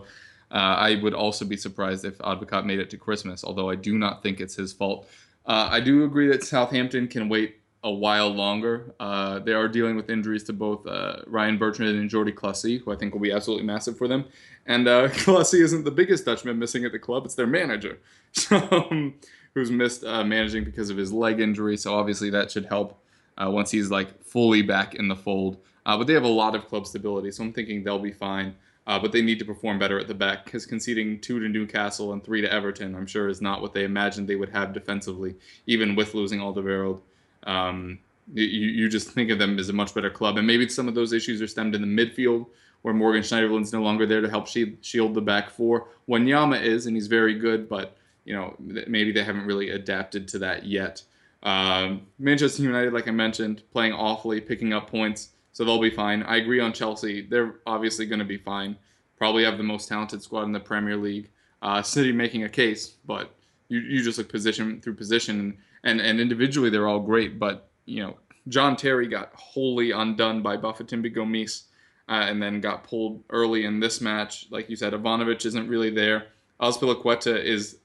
[0.50, 3.96] uh, I would also be surprised if Advocaat made it to Christmas, although I do
[3.96, 5.08] not think it's his fault.
[5.46, 8.92] Uh, I do agree that Southampton can wait a while longer.
[8.98, 12.92] Uh, they are dealing with injuries to both uh, Ryan Bertrand and Jordy Clasie, who
[12.92, 14.24] I think will be absolutely massive for them.
[14.66, 18.00] And uh, isn't the biggest Dutchman missing at the club; it's their manager,
[18.50, 19.14] um,
[19.54, 21.76] who's missed uh, managing because of his leg injury.
[21.76, 22.99] So obviously that should help
[23.42, 25.58] uh, once he's like fully back in the fold.
[25.86, 28.54] Uh, but they have a lot of club stability, so I'm thinking they'll be fine.
[28.86, 32.12] Uh, but they need to perform better at the back because conceding two to Newcastle
[32.12, 35.36] and three to Everton, I'm sure, is not what they imagined they would have defensively,
[35.66, 37.00] even with losing Alderweireld.
[37.44, 37.98] Um,
[38.32, 40.38] you, you just think of them as a much better club.
[40.38, 42.46] And maybe some of those issues are stemmed in the midfield,
[42.82, 45.88] where Morgan Schneiderlin's no longer there to help shield the back four.
[46.08, 50.38] Wanyama is, and he's very good, but you know maybe they haven't really adapted to
[50.38, 51.02] that yet.
[51.42, 56.22] Um, Manchester United, like I mentioned, playing awfully, picking up points, so they'll be fine.
[56.22, 58.76] I agree on Chelsea; they're obviously going to be fine.
[59.16, 61.30] Probably have the most talented squad in the Premier League.
[61.62, 63.34] Uh, City making a case, but
[63.68, 67.38] you, you just look position through position, and and individually they're all great.
[67.38, 68.16] But you know,
[68.48, 71.64] John Terry got wholly undone by Bafétimbi Gomis,
[72.08, 74.46] uh, and then got pulled early in this match.
[74.50, 76.28] Like you said, Ivanovic isn't really there.
[76.60, 77.78] Azpilicueta is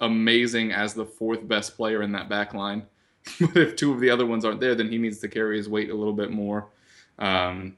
[0.00, 2.84] amazing as the fourth best player in that back line.
[3.40, 5.68] but if two of the other ones aren't there, then he needs to carry his
[5.68, 6.68] weight a little bit more.
[7.18, 7.76] Um,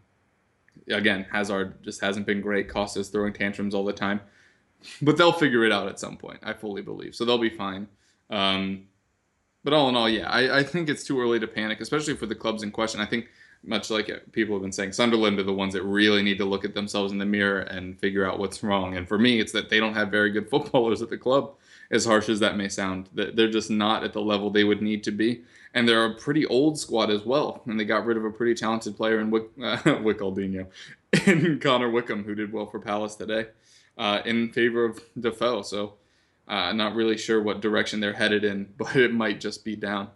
[0.88, 2.68] again, Hazard just hasn't been great.
[2.68, 4.20] Costa's throwing tantrums all the time,
[5.02, 6.40] but they'll figure it out at some point.
[6.42, 7.24] I fully believe so.
[7.24, 7.88] They'll be fine.
[8.30, 8.84] Um,
[9.64, 12.26] but all in all, yeah, I, I think it's too early to panic, especially for
[12.26, 13.00] the clubs in question.
[13.00, 13.28] I think
[13.64, 16.64] much like people have been saying, Sunderland are the ones that really need to look
[16.64, 18.96] at themselves in the mirror and figure out what's wrong.
[18.96, 21.54] And for me, it's that they don't have very good footballers at the club
[21.90, 23.08] as harsh as that may sound.
[23.12, 25.42] They're just not at the level they would need to be.
[25.74, 27.62] And they're a pretty old squad as well.
[27.66, 29.78] And they got rid of a pretty talented player in Wick, uh,
[31.26, 33.46] in Connor Wickham, who did well for Palace today,
[33.96, 35.62] uh, in favor of Defoe.
[35.62, 35.94] So,
[36.46, 40.10] uh, not really sure what direction they're headed in, but it might just be down.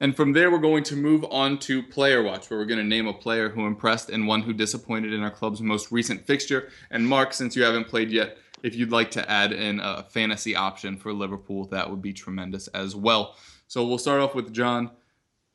[0.00, 2.84] And from there, we're going to move on to Player Watch, where we're going to
[2.84, 6.70] name a player who impressed and one who disappointed in our club's most recent fixture.
[6.88, 10.54] And Mark, since you haven't played yet, if you'd like to add in a fantasy
[10.56, 13.36] option for Liverpool, that would be tremendous as well.
[13.66, 14.90] So we'll start off with John.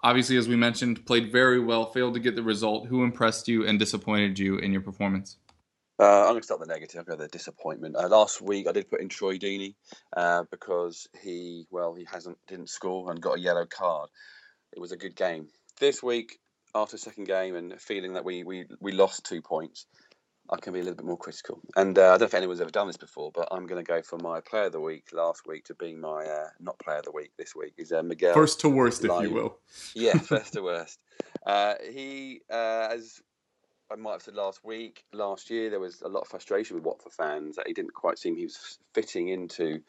[0.03, 2.87] Obviously, as we mentioned, played very well, failed to get the result.
[2.87, 5.37] Who impressed you and disappointed you in your performance?
[5.99, 6.99] Uh, I'm going to start with the negative.
[6.99, 7.95] I'll go the disappointment.
[7.95, 9.75] Uh, last week, I did put in Troy Deeney
[10.17, 14.09] uh, because he, well, he hasn't didn't score and got a yellow card.
[14.73, 15.47] It was a good game.
[15.79, 16.39] This week,
[16.75, 19.86] after second game and feeling that we we, we lost two points,
[20.49, 21.61] I can be a little bit more critical.
[21.75, 23.87] And uh, I don't know if anyone's ever done this before, but I'm going to
[23.87, 26.97] go from my player of the week last week to being my uh, not player
[26.97, 27.73] of the week this week.
[27.77, 29.57] Is uh, Miguel first to worst, if you will.
[29.95, 30.99] Yeah, first to worst.
[31.45, 33.21] Uh, he, uh, as
[33.91, 36.83] I might have said last week, last year there was a lot of frustration with
[36.83, 39.81] Watford fans that he didn't quite seem he was fitting into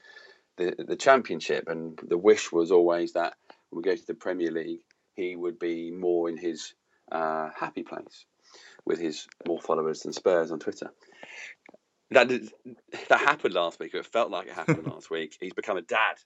[0.57, 3.35] the the championship, and the wish was always that
[3.71, 4.83] when we go to the Premier League,
[5.17, 6.75] he would be more in his
[7.11, 8.25] uh, happy place
[8.87, 10.91] with his more followers than Spurs on Twitter.
[12.11, 12.51] that did,
[13.09, 13.95] that happened last week.
[13.95, 15.37] It felt like it happened last week.
[15.41, 16.17] He's become a dad.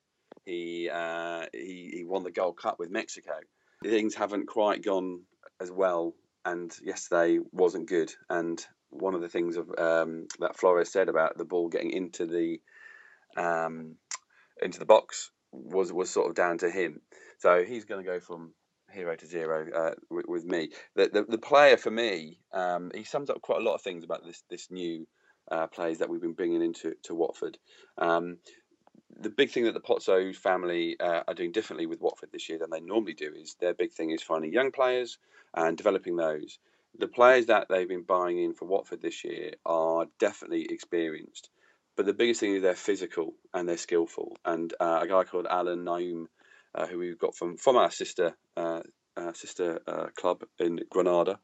[0.44, 3.34] He uh, he he won the Gold Cup with Mexico.
[3.82, 5.22] Things haven't quite gone
[5.60, 8.12] as well, and yesterday wasn't good.
[8.28, 12.26] And one of the things of um, that Flores said about the ball getting into
[12.26, 12.60] the
[13.36, 13.96] um,
[14.62, 17.00] into the box was was sort of down to him.
[17.38, 18.52] So he's going to go from
[18.98, 20.70] hero to zero uh, with, with, me.
[20.96, 24.04] The, the, the player for me, um, he sums up quite a lot of things
[24.04, 25.06] about this this new
[25.50, 27.58] uh, players that we've been bringing into to Watford.
[27.96, 28.38] Um,
[29.20, 32.58] the big thing that the Pozzo family uh, are doing differently with Watford this year
[32.58, 35.18] than they normally do is their big thing is finding young players
[35.54, 36.58] and developing those.
[36.98, 41.50] The players that they've been buying in for Watford this year are definitely experienced,
[41.96, 44.36] but the biggest thing is they're physical and they're skillful.
[44.44, 46.26] And uh, a guy called Allan Nyom,
[46.74, 48.82] uh, who we've got from from our sister uh,
[49.16, 51.38] uh sister uh, club in Granada,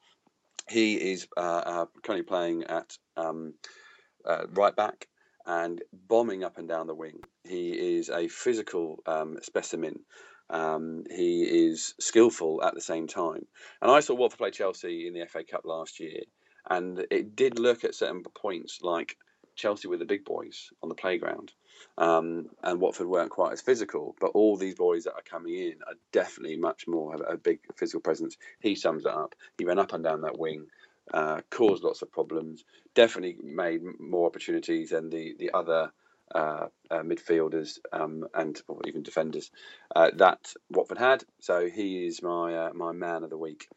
[0.68, 3.54] he is uh, currently playing at um,
[4.50, 5.08] right back
[5.46, 7.20] and bombing up and down the wing.
[7.44, 10.00] He is a physical um, specimen.
[10.50, 13.46] Um, he is skillful at the same time.
[13.82, 16.20] And I saw Watford play Chelsea in the FA Cup last year,
[16.70, 19.16] and it did look at certain points like
[19.56, 21.52] Chelsea were the big boys on the playground,
[21.98, 24.16] um, and Watford weren't quite as physical.
[24.20, 27.60] But all these boys that are coming in are definitely much more have a big
[27.76, 28.36] physical presence.
[28.60, 29.34] He sums it up.
[29.58, 30.66] He ran up and down that wing
[31.12, 32.64] uh, caused lots of problems.
[32.94, 35.92] Definitely made more opportunities than the the other
[36.34, 39.50] uh, uh, midfielders um, and even defenders
[39.94, 41.24] uh, that Watford had.
[41.40, 43.68] So he is my uh, my man of the week.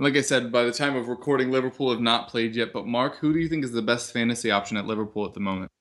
[0.00, 2.72] Like I said, by the time of recording, Liverpool have not played yet.
[2.72, 5.40] But Mark, who do you think is the best fantasy option at Liverpool at the
[5.40, 5.72] moment?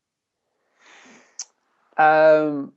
[1.98, 2.74] Um,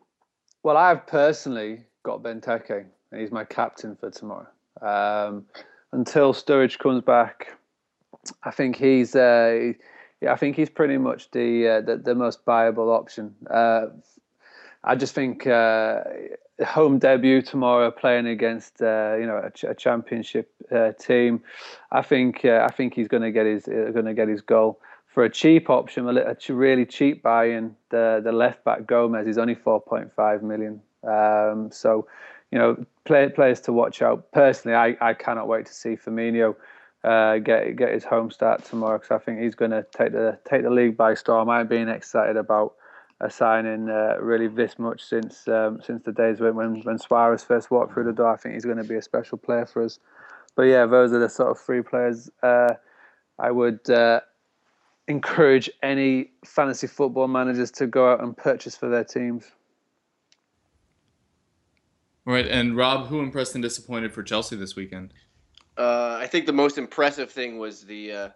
[0.62, 4.48] well, I've personally got Benteke, and he's my captain for tomorrow.
[4.80, 5.46] Um,
[5.92, 7.56] until Sturridge comes back,
[8.42, 9.72] I think he's uh,
[10.20, 13.34] yeah, I think he's pretty much the uh, the, the, most viable option.
[13.48, 13.86] Uh,
[14.84, 16.02] I just think uh,
[16.64, 21.42] home debut tomorrow, playing against uh, you know a, a championship uh, team.
[21.90, 24.80] I think I think he's going to get his going to get his goal
[25.10, 27.76] for a cheap option, a, really cheap buy-in.
[27.90, 30.80] The the left back Gomez is only four point five million.
[31.02, 32.06] Um, so,
[32.50, 34.30] you know, play, players to watch out.
[34.32, 36.54] Personally, I, I cannot wait to see Firmino
[37.02, 40.38] uh, get get his home start tomorrow because I think he's going to take the
[40.48, 41.50] take the league by storm.
[41.50, 42.74] I'm being excited about
[43.20, 47.42] a signing uh, really this much since um, since the days when, when when Suarez
[47.42, 48.32] first walked through the door.
[48.32, 49.98] I think he's going to be a special player for us.
[50.54, 52.74] But yeah, those are the sort of three players uh,
[53.38, 54.20] I would uh,
[55.10, 59.44] encourage any fantasy football managers to go out and purchase for their teams.
[62.26, 65.12] All right, and Rob, who impressed and disappointed for Chelsea this weekend?
[65.76, 68.28] Uh, I think the most impressive thing was the uh,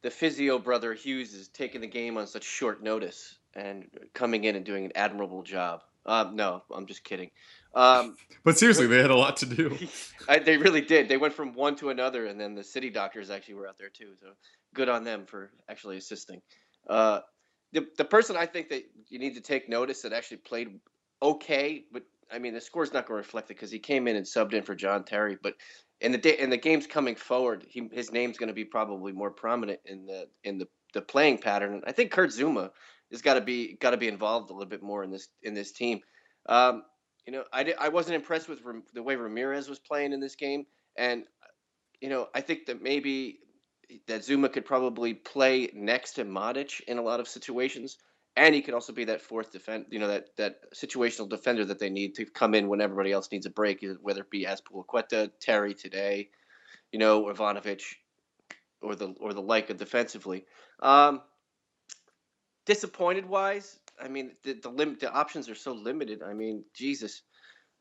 [0.00, 4.56] the physio brother Hughes is taking the game on such short notice and coming in
[4.56, 5.82] and doing an admirable job.
[6.06, 7.30] Um, no, I'm just kidding.
[7.74, 9.76] Um, but seriously, they had a lot to do.
[10.28, 11.08] I, they really did.
[11.08, 13.90] They went from one to another, and then the city doctors actually were out there
[13.90, 14.12] too.
[14.20, 14.28] So
[14.74, 16.40] good on them for actually assisting.
[16.88, 17.20] Uh,
[17.72, 20.80] the the person I think that you need to take notice that actually played
[21.22, 24.16] okay, but I mean the score's not going to reflect it because he came in
[24.16, 25.54] and subbed in for John Terry, but
[26.00, 29.12] in the day in the games coming forward, he, his name's going to be probably
[29.12, 31.80] more prominent in the in the, the playing pattern.
[31.86, 32.70] I think Kurt Zouma
[33.10, 35.54] has got to be got to be involved a little bit more in this in
[35.54, 36.00] this team.
[36.46, 36.82] Um,
[37.26, 38.60] you know, I, I wasn't impressed with
[38.92, 40.66] the way Ramires was playing in this game,
[40.96, 41.24] and
[42.00, 43.38] you know, I think that maybe
[44.06, 47.98] that Zouma could probably play next to Matic in a lot of situations
[48.36, 51.78] and he could also be that fourth defend, you know, that that situational defender that
[51.78, 55.30] they need to come in when everybody else needs a break, whether it be Azpilicueta,
[55.40, 56.30] Terry today,
[56.92, 57.82] you know, Ivanovic,
[58.80, 60.46] or the or the like of defensively.
[60.80, 61.20] Um,
[62.64, 66.22] disappointed wise, I mean, the the, lim- the options are so limited.
[66.22, 67.22] I mean, Jesus,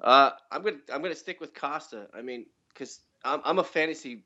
[0.02, 2.08] uh, I'm gonna I'm gonna stick with Costa.
[2.14, 4.26] I mean, because I'm I'm a fantasy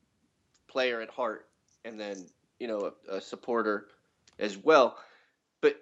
[0.68, 1.46] player at heart,
[1.86, 2.26] and then
[2.58, 3.88] you know a, a supporter
[4.38, 4.98] as well
[5.62, 5.76] But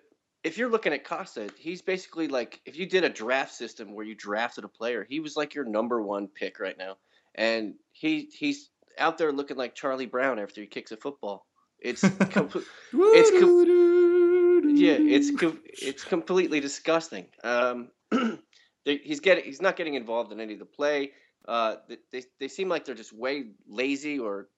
[0.44, 4.04] if you're looking at Costa, he's basically like if you did a draft system where
[4.06, 6.96] you drafted a player, he was like your number one pick right now,
[7.34, 11.46] and he he's out there looking like Charlie Brown after he kicks a football.
[11.80, 12.50] It's com-
[12.92, 17.26] it's com- yeah, it's com- it's completely disgusting.
[17.42, 17.90] Um,
[18.84, 21.12] he's getting he's not getting involved in any of the play.
[21.46, 21.76] Uh,
[22.12, 24.48] they they seem like they're just way lazy or,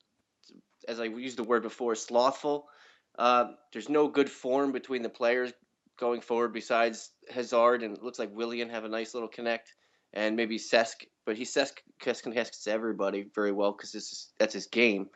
[0.89, 2.69] as I used the word before, slothful.
[3.19, 5.53] Uh, there's no good form between the players
[5.99, 9.73] going forward besides Hazard and it looks like Willian have a nice little connect
[10.13, 11.73] and maybe Cesc, but he Cesc
[12.23, 15.09] contests everybody very well because that's his game.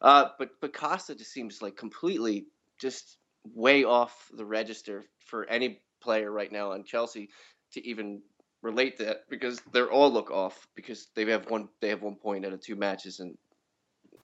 [0.00, 2.46] Uh, but but Costa just seems like completely
[2.80, 3.18] just
[3.54, 7.28] way off the register for any player right now on Chelsea
[7.72, 8.22] to even
[8.62, 12.44] relate that because they're all look off because they have one they have one point
[12.44, 13.36] out of two matches and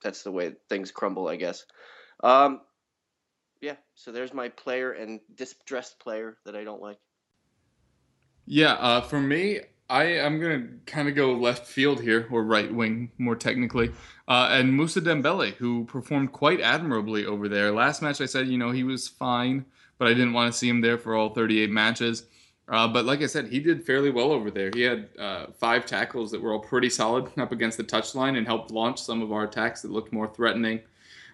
[0.01, 1.65] that's the way things crumble, I guess.
[2.23, 2.61] Um,
[3.61, 6.97] yeah, so there's my player and distressed player that I don't like.
[8.45, 12.71] Yeah, uh, for me, I am gonna kind of go left field here, or right
[12.73, 13.91] wing, more technically,
[14.27, 17.71] uh, and Musa Dembele, who performed quite admirably over there.
[17.71, 19.65] Last match, I said, you know, he was fine,
[19.97, 22.23] but I didn't want to see him there for all 38 matches.
[22.67, 24.71] Uh, but like I said, he did fairly well over there.
[24.73, 28.47] He had uh, five tackles that were all pretty solid up against the touchline and
[28.47, 30.81] helped launch some of our attacks that looked more threatening.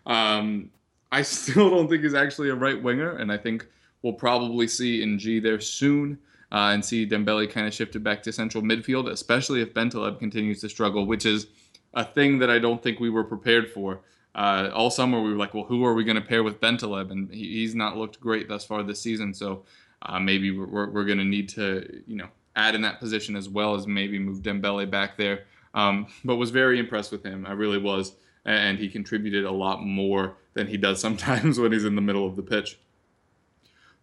[0.05, 0.71] Um,
[1.11, 3.65] I still don't think he's actually a right winger, and I think
[4.01, 6.17] we'll probably see N'Jie there soon
[6.51, 10.59] uh, and see Dembele kind of shifted back to central midfield, especially if Bentaleb continues
[10.61, 11.47] to struggle, which is
[11.93, 14.01] a thing that I don't think we were prepared for.
[14.33, 17.11] Uh, all summer we were like, well, who are we going to pair with Bentaleb?
[17.11, 19.63] And he, he's not looked great thus far this season, so
[20.01, 23.47] uh, maybe we're, we're going to need to, you know, add in that position as
[23.47, 25.45] well as maybe move Dembele back there.
[25.73, 27.45] Um, but was very impressed with him.
[27.45, 28.13] I really was,
[28.45, 32.25] and he contributed a lot more than he does sometimes when he's in the middle
[32.25, 32.77] of the pitch.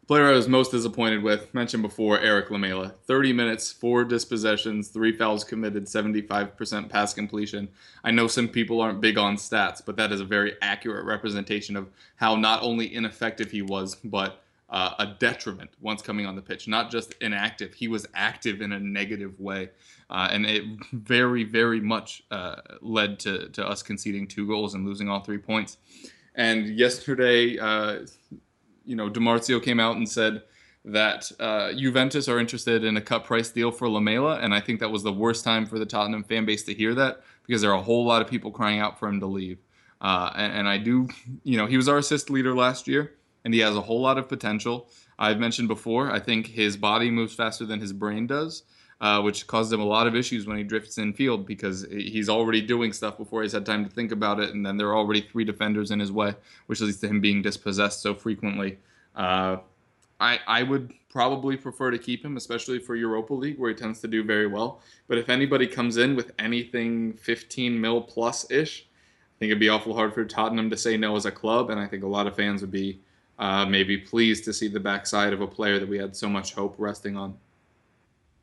[0.07, 2.95] Player I was most disappointed with, mentioned before, Erik Lamela.
[3.07, 7.69] 30 minutes, four dispossessions, three fouls committed, 75% pass completion.
[8.03, 11.77] I know some people aren't big on stats, but that is a very accurate representation
[11.77, 16.43] of how not only ineffective he was, but uh, a detriment once coming on the
[16.43, 16.69] pitch.
[16.69, 19.71] Not just inactive, he was active in a negative way.
[20.11, 24.87] Uh, and it very, very much uh, led to, to us conceding two goals and
[24.87, 25.79] losing all three points.
[26.35, 28.07] And yesterday, uh,
[28.85, 30.43] you know, Di Marzio came out and said
[30.85, 34.81] that uh, Juventus are interested in a cut price deal for Lamela, and I think
[34.81, 37.71] that was the worst time for the Tottenham fan base to hear that because there
[37.73, 39.59] are a whole lot of people crying out for him to leave.
[40.01, 41.09] Uh, and, and I do,
[41.43, 43.18] you know, he was our assist leader last year
[43.49, 44.91] and he has a whole lot of potential.
[45.19, 48.65] I've mentioned before, I think his body moves faster than his brain does,
[49.01, 52.29] uh, which caused him a lot of issues when he drifts in field because he's
[52.29, 54.97] already doing stuff before he's had time to think about it, and then there are
[54.99, 56.35] already three defenders in his way,
[56.67, 58.77] which leads to him being dispossessed so frequently.
[59.17, 59.57] Uh,
[60.21, 63.99] I, I would probably prefer to keep him, especially for Europa League, where he tends
[64.01, 64.83] to do very well.
[65.07, 69.71] But if anybody comes in with anything 15 mil plus ish, I think it'd be
[69.71, 72.27] awful hard for Tottenham to say no as a club, and I think a lot
[72.27, 73.01] of fans would be
[73.39, 76.55] uh, maybe pleased to see the backside of a player that we had so much
[76.55, 77.37] hope resting on.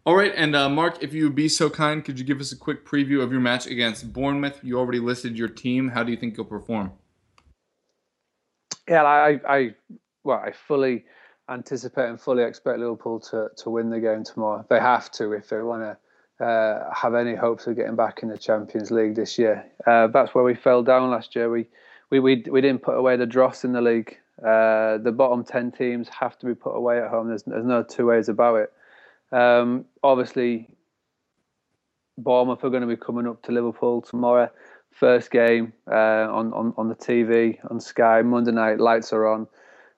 [0.05, 2.51] All right, and uh, Mark, if you would be so kind, could you give us
[2.51, 4.59] a quick preview of your match against Bournemouth?
[4.61, 5.89] You already listed your team.
[5.89, 6.91] How do you think you'll perform?
[8.87, 9.75] Yeah, I, I
[10.23, 11.05] well, I fully
[11.49, 14.63] anticipate and fully expect Liverpool to, to win the game tomorrow.
[14.69, 15.97] They have to if they want
[16.39, 19.65] to uh, have any hopes of getting back in the Champions League this year.
[19.87, 21.49] Uh, that's where we fell down last year.
[21.49, 21.65] We,
[22.11, 24.19] we we we didn't put away the dross in the league.
[24.39, 27.29] Uh, the bottom 10 teams have to be put away at home.
[27.29, 28.73] There's, there's no two ways about it.
[29.31, 30.69] Um, obviously,
[32.17, 34.49] Bournemouth are going to be coming up to Liverpool tomorrow.
[34.91, 35.95] First game uh,
[36.31, 39.47] on, on, on the TV, on Sky, Monday night, lights are on.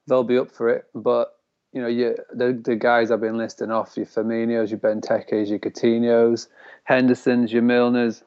[0.08, 0.86] They'll be up for it.
[0.96, 1.36] But,
[1.74, 5.60] you know, you, the, the guys I've been listing off, your Firminos, your Benteke's, your
[5.60, 6.48] Coutinho's,
[6.86, 8.24] Henderson's, your Milners,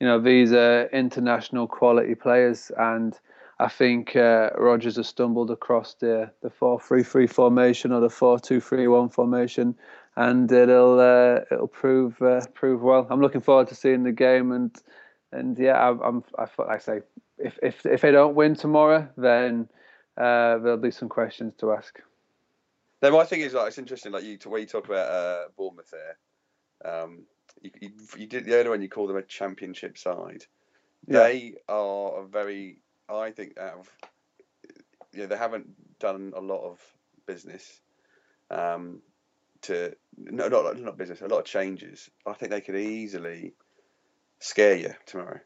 [0.00, 2.72] you know, these are international quality players.
[2.76, 3.18] And
[3.60, 8.08] I think uh, Rodgers has stumbled across the the four three three formation or the
[8.08, 9.76] four two three one formation,
[10.16, 13.06] and it'll uh, it'll prove uh, prove well.
[13.10, 14.74] I'm looking forward to seeing the game, and
[15.30, 17.02] and yeah, I, I'm I, I say
[17.36, 19.68] if if if they don't win tomorrow, then
[20.16, 22.00] uh, there'll be some questions to ask.
[23.02, 25.48] Then my thing is like it's interesting, like you to where you talk about uh,
[25.58, 26.92] Bournemouth there.
[27.02, 27.24] Um,
[27.60, 28.80] you, you, you did the other one.
[28.80, 30.46] You call them a championship side.
[31.06, 31.24] Yeah.
[31.24, 32.78] They are a very
[33.18, 33.90] I think out of
[35.12, 36.80] yeah, they haven't done a lot of
[37.26, 37.80] business.
[38.50, 39.02] Um,
[39.62, 42.10] to no, not not business, a lot of changes.
[42.26, 43.52] I think they could easily
[44.38, 45.40] scare you tomorrow.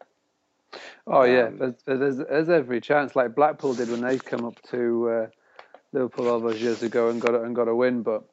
[1.06, 4.60] Oh yeah, um, there's, there's, there's every chance, like Blackpool did when they come up
[4.70, 5.26] to uh,
[5.92, 8.02] Liverpool all those years ago and got and got a win.
[8.02, 8.24] But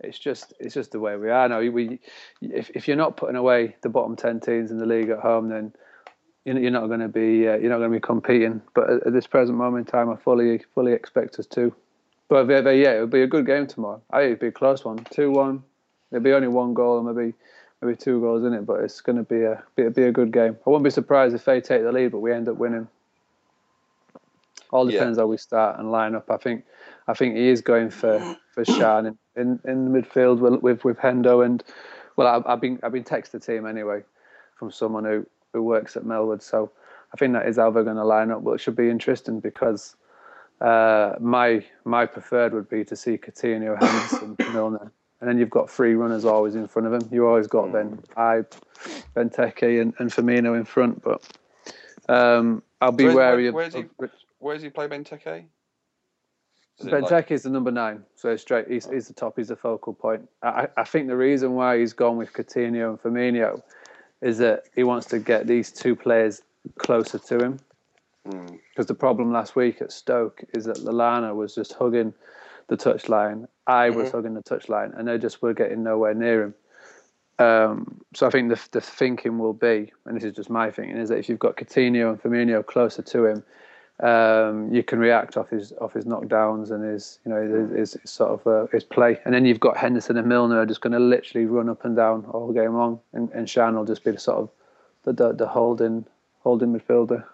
[0.00, 1.60] it's just it's just the way we are now.
[1.60, 2.00] We
[2.40, 5.48] if if you're not putting away the bottom ten teams in the league at home,
[5.48, 5.72] then
[6.44, 8.60] you're not going to be uh, you're not going to be competing.
[8.74, 11.74] But at, this present moment in time, I fully fully expect us to.
[12.28, 14.02] But yeah, it'll be a good game tomorrow.
[14.10, 15.62] I think it'll be a close one, two one.
[16.10, 17.34] There'll be only one goal and maybe
[17.80, 20.32] maybe two goals in it, but it's going to be a be, be a good
[20.32, 20.56] game.
[20.66, 22.88] I won't be surprised if they take the lead, but we end up winning.
[24.70, 25.22] All depends yeah.
[25.22, 26.30] how we start and line up.
[26.30, 26.64] I think
[27.06, 30.84] I think he is going for for Can in, in, in the midfield with with,
[30.84, 31.62] with Hendo and
[32.16, 34.02] well, I've, I've been I've been texted the team anyway
[34.56, 36.42] from someone who who works at Melwood.
[36.42, 36.70] So
[37.14, 38.44] I think that is how they're going to line up.
[38.44, 39.96] But it should be interesting because
[40.60, 45.68] Uh, my my preferred would be to see Coutinho, Henderson, Milner, and then you've got
[45.68, 47.08] three runners always in front of him.
[47.10, 48.44] You always got Ben I,
[49.16, 51.02] Benteke, and, and Firmino in front.
[51.02, 51.18] But
[52.08, 55.44] um, I'll be Where- wary where- where's he- of- Where does he play Benteke?
[56.78, 58.66] Is Benteke like- is the number nine, so it's straight.
[58.68, 59.34] He's, he's the top.
[59.36, 60.28] He's the focal point.
[60.42, 63.60] I, I think the reason why he's gone with Coutinho and Firmino
[64.22, 66.42] is that he wants to get these two players
[66.78, 67.58] closer to him.
[68.26, 68.56] Hmm.
[68.70, 72.14] Because the problem last week at Stoke is that Lallana was just hugging
[72.68, 73.46] the touchline.
[73.66, 74.16] I was Mm-hmm.
[74.16, 76.54] hugging the touchline, and they just were getting nowhere near him.
[77.38, 80.96] Um, so I think the the thinking will be, and this is just my thinking,
[80.96, 83.42] is that if you've got Coutinho and Firmino closer to him,
[84.00, 88.00] um, you can react off his off his knockdowns and his you know his, his,
[88.02, 90.80] his sort of uh, his play, and then you've got Henderson and Milner are just
[90.80, 94.02] going to literally run up and down all game long, and, and Shan will just
[94.02, 94.50] be the sort of
[95.04, 96.06] the the, the holding
[96.40, 97.24] holding midfielder.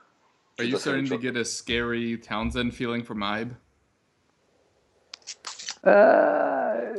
[0.58, 3.52] Are you starting to get a scary Townsend feeling from Ibe?
[5.82, 6.90] Uh,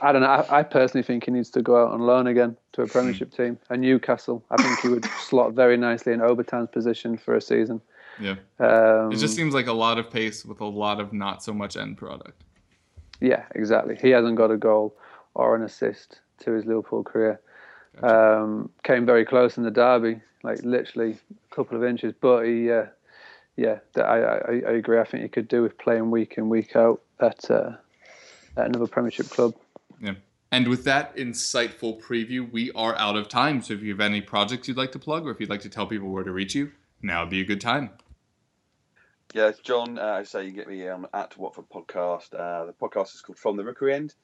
[0.00, 0.28] I don't know.
[0.28, 3.36] I, I personally think he needs to go out on loan again to a Premiership
[3.36, 4.42] team, and Newcastle.
[4.50, 7.82] I think he would slot very nicely in Obertan's position for a season.
[8.20, 8.36] Yeah.
[8.58, 11.52] Um, It just seems like a lot of pace with a lot of not so
[11.52, 12.42] much end product.
[13.20, 13.96] Yeah, exactly.
[13.96, 14.96] He hasn't got a goal
[15.34, 17.40] or an assist to his Liverpool career.
[18.02, 21.18] Um, came very close in the derby, like literally
[21.50, 22.12] a couple of inches.
[22.20, 22.86] But he, uh,
[23.56, 24.98] yeah, I, I, I agree.
[24.98, 27.72] I think he could do with playing week in week out at, uh,
[28.56, 29.54] at another Premiership club.
[30.00, 30.14] Yeah.
[30.52, 33.62] And with that insightful preview, we are out of time.
[33.62, 35.68] So if you have any projects you'd like to plug or if you'd like to
[35.68, 37.90] tell people where to reach you, now would be a good time.
[39.34, 39.98] Yeah, John.
[39.98, 42.32] Uh, I say you get me um, at Watford Podcast.
[42.32, 44.14] Uh, the podcast is called From the Rookery End,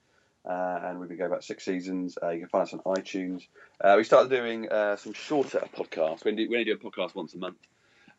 [0.48, 2.16] uh, and we've been going about six seasons.
[2.22, 3.42] Uh, you can find us on iTunes.
[3.82, 6.24] Uh, we started doing uh, some shorter podcasts.
[6.24, 7.58] We only, do, we only do a podcast once a month,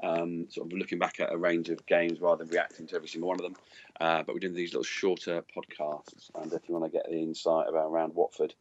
[0.04, 3.08] um, sort of looking back at a range of games rather than reacting to every
[3.08, 3.56] single one of them.
[4.00, 7.70] But we're doing these little shorter podcasts, and if you want to get the insight
[7.70, 8.54] about around Watford,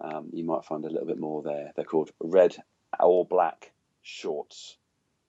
[0.00, 1.72] um, you might find a little bit more there.
[1.76, 2.56] They're called Red
[2.98, 3.70] or Black
[4.02, 4.76] Shorts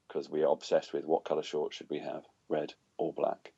[0.07, 3.53] because we are obsessed with what colour shorts should we have, red or black.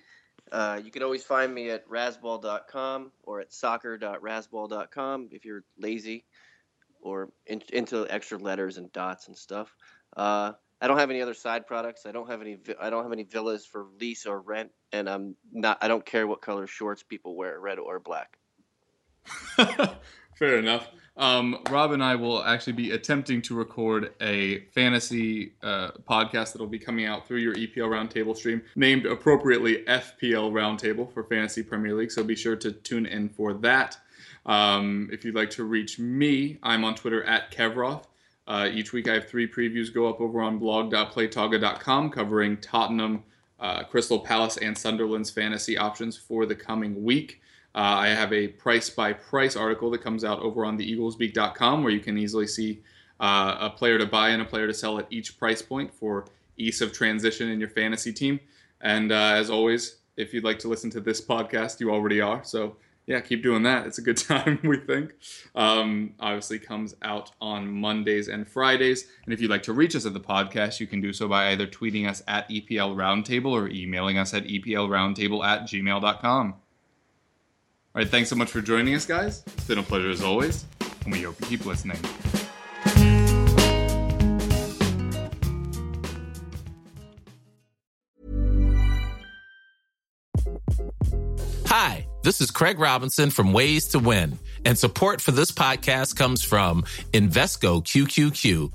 [0.50, 6.24] Uh, you can always find me at rasball.com or at soccer.rasball.com if you're lazy
[7.00, 9.74] or in, into extra letters and dots and stuff.
[10.16, 12.06] Uh, I don't have any other side products.
[12.06, 12.58] I don't have any.
[12.80, 15.78] I don't have any villas for lease or rent, and I'm not.
[15.80, 18.36] I don't care what color shorts people wear, red or black.
[20.38, 20.86] Fair enough.
[21.16, 26.66] Um, Rob and I will actually be attempting to record a fantasy uh, podcast that'll
[26.66, 31.94] be coming out through your EPL Roundtable stream, named appropriately FPL Roundtable for Fantasy Premier
[31.94, 32.12] League.
[32.12, 33.96] So be sure to tune in for that.
[34.44, 38.04] Um, if you'd like to reach me, I'm on Twitter at Kevroth.
[38.46, 43.24] Uh, each week I have three previews go up over on blog.playtoga.com covering Tottenham,
[43.58, 47.40] uh, Crystal Palace, and Sunderland's fantasy options for the coming week.
[47.76, 51.82] Uh, I have a price by price article that comes out over on the eaglesbeak.com
[51.82, 52.80] where you can easily see
[53.20, 56.24] uh, a player to buy and a player to sell at each price point for
[56.56, 58.40] ease of transition in your fantasy team.
[58.80, 62.42] And uh, as always, if you'd like to listen to this podcast, you already are.
[62.44, 63.86] So yeah, keep doing that.
[63.86, 65.14] It's a good time, we think.
[65.54, 69.06] Um, obviously, comes out on Mondays and Fridays.
[69.24, 71.52] And if you'd like to reach us at the podcast, you can do so by
[71.52, 76.54] either tweeting us at EPL Roundtable or emailing us at EPLRoundtable at gmail.com.
[77.96, 79.42] All right, thanks so much for joining us, guys.
[79.46, 80.66] It's been a pleasure as always,
[81.04, 81.96] and we hope you keep listening.
[91.64, 96.44] Hi, this is Craig Robinson from Ways to Win, and support for this podcast comes
[96.44, 96.82] from
[97.14, 98.74] Invesco QQQ,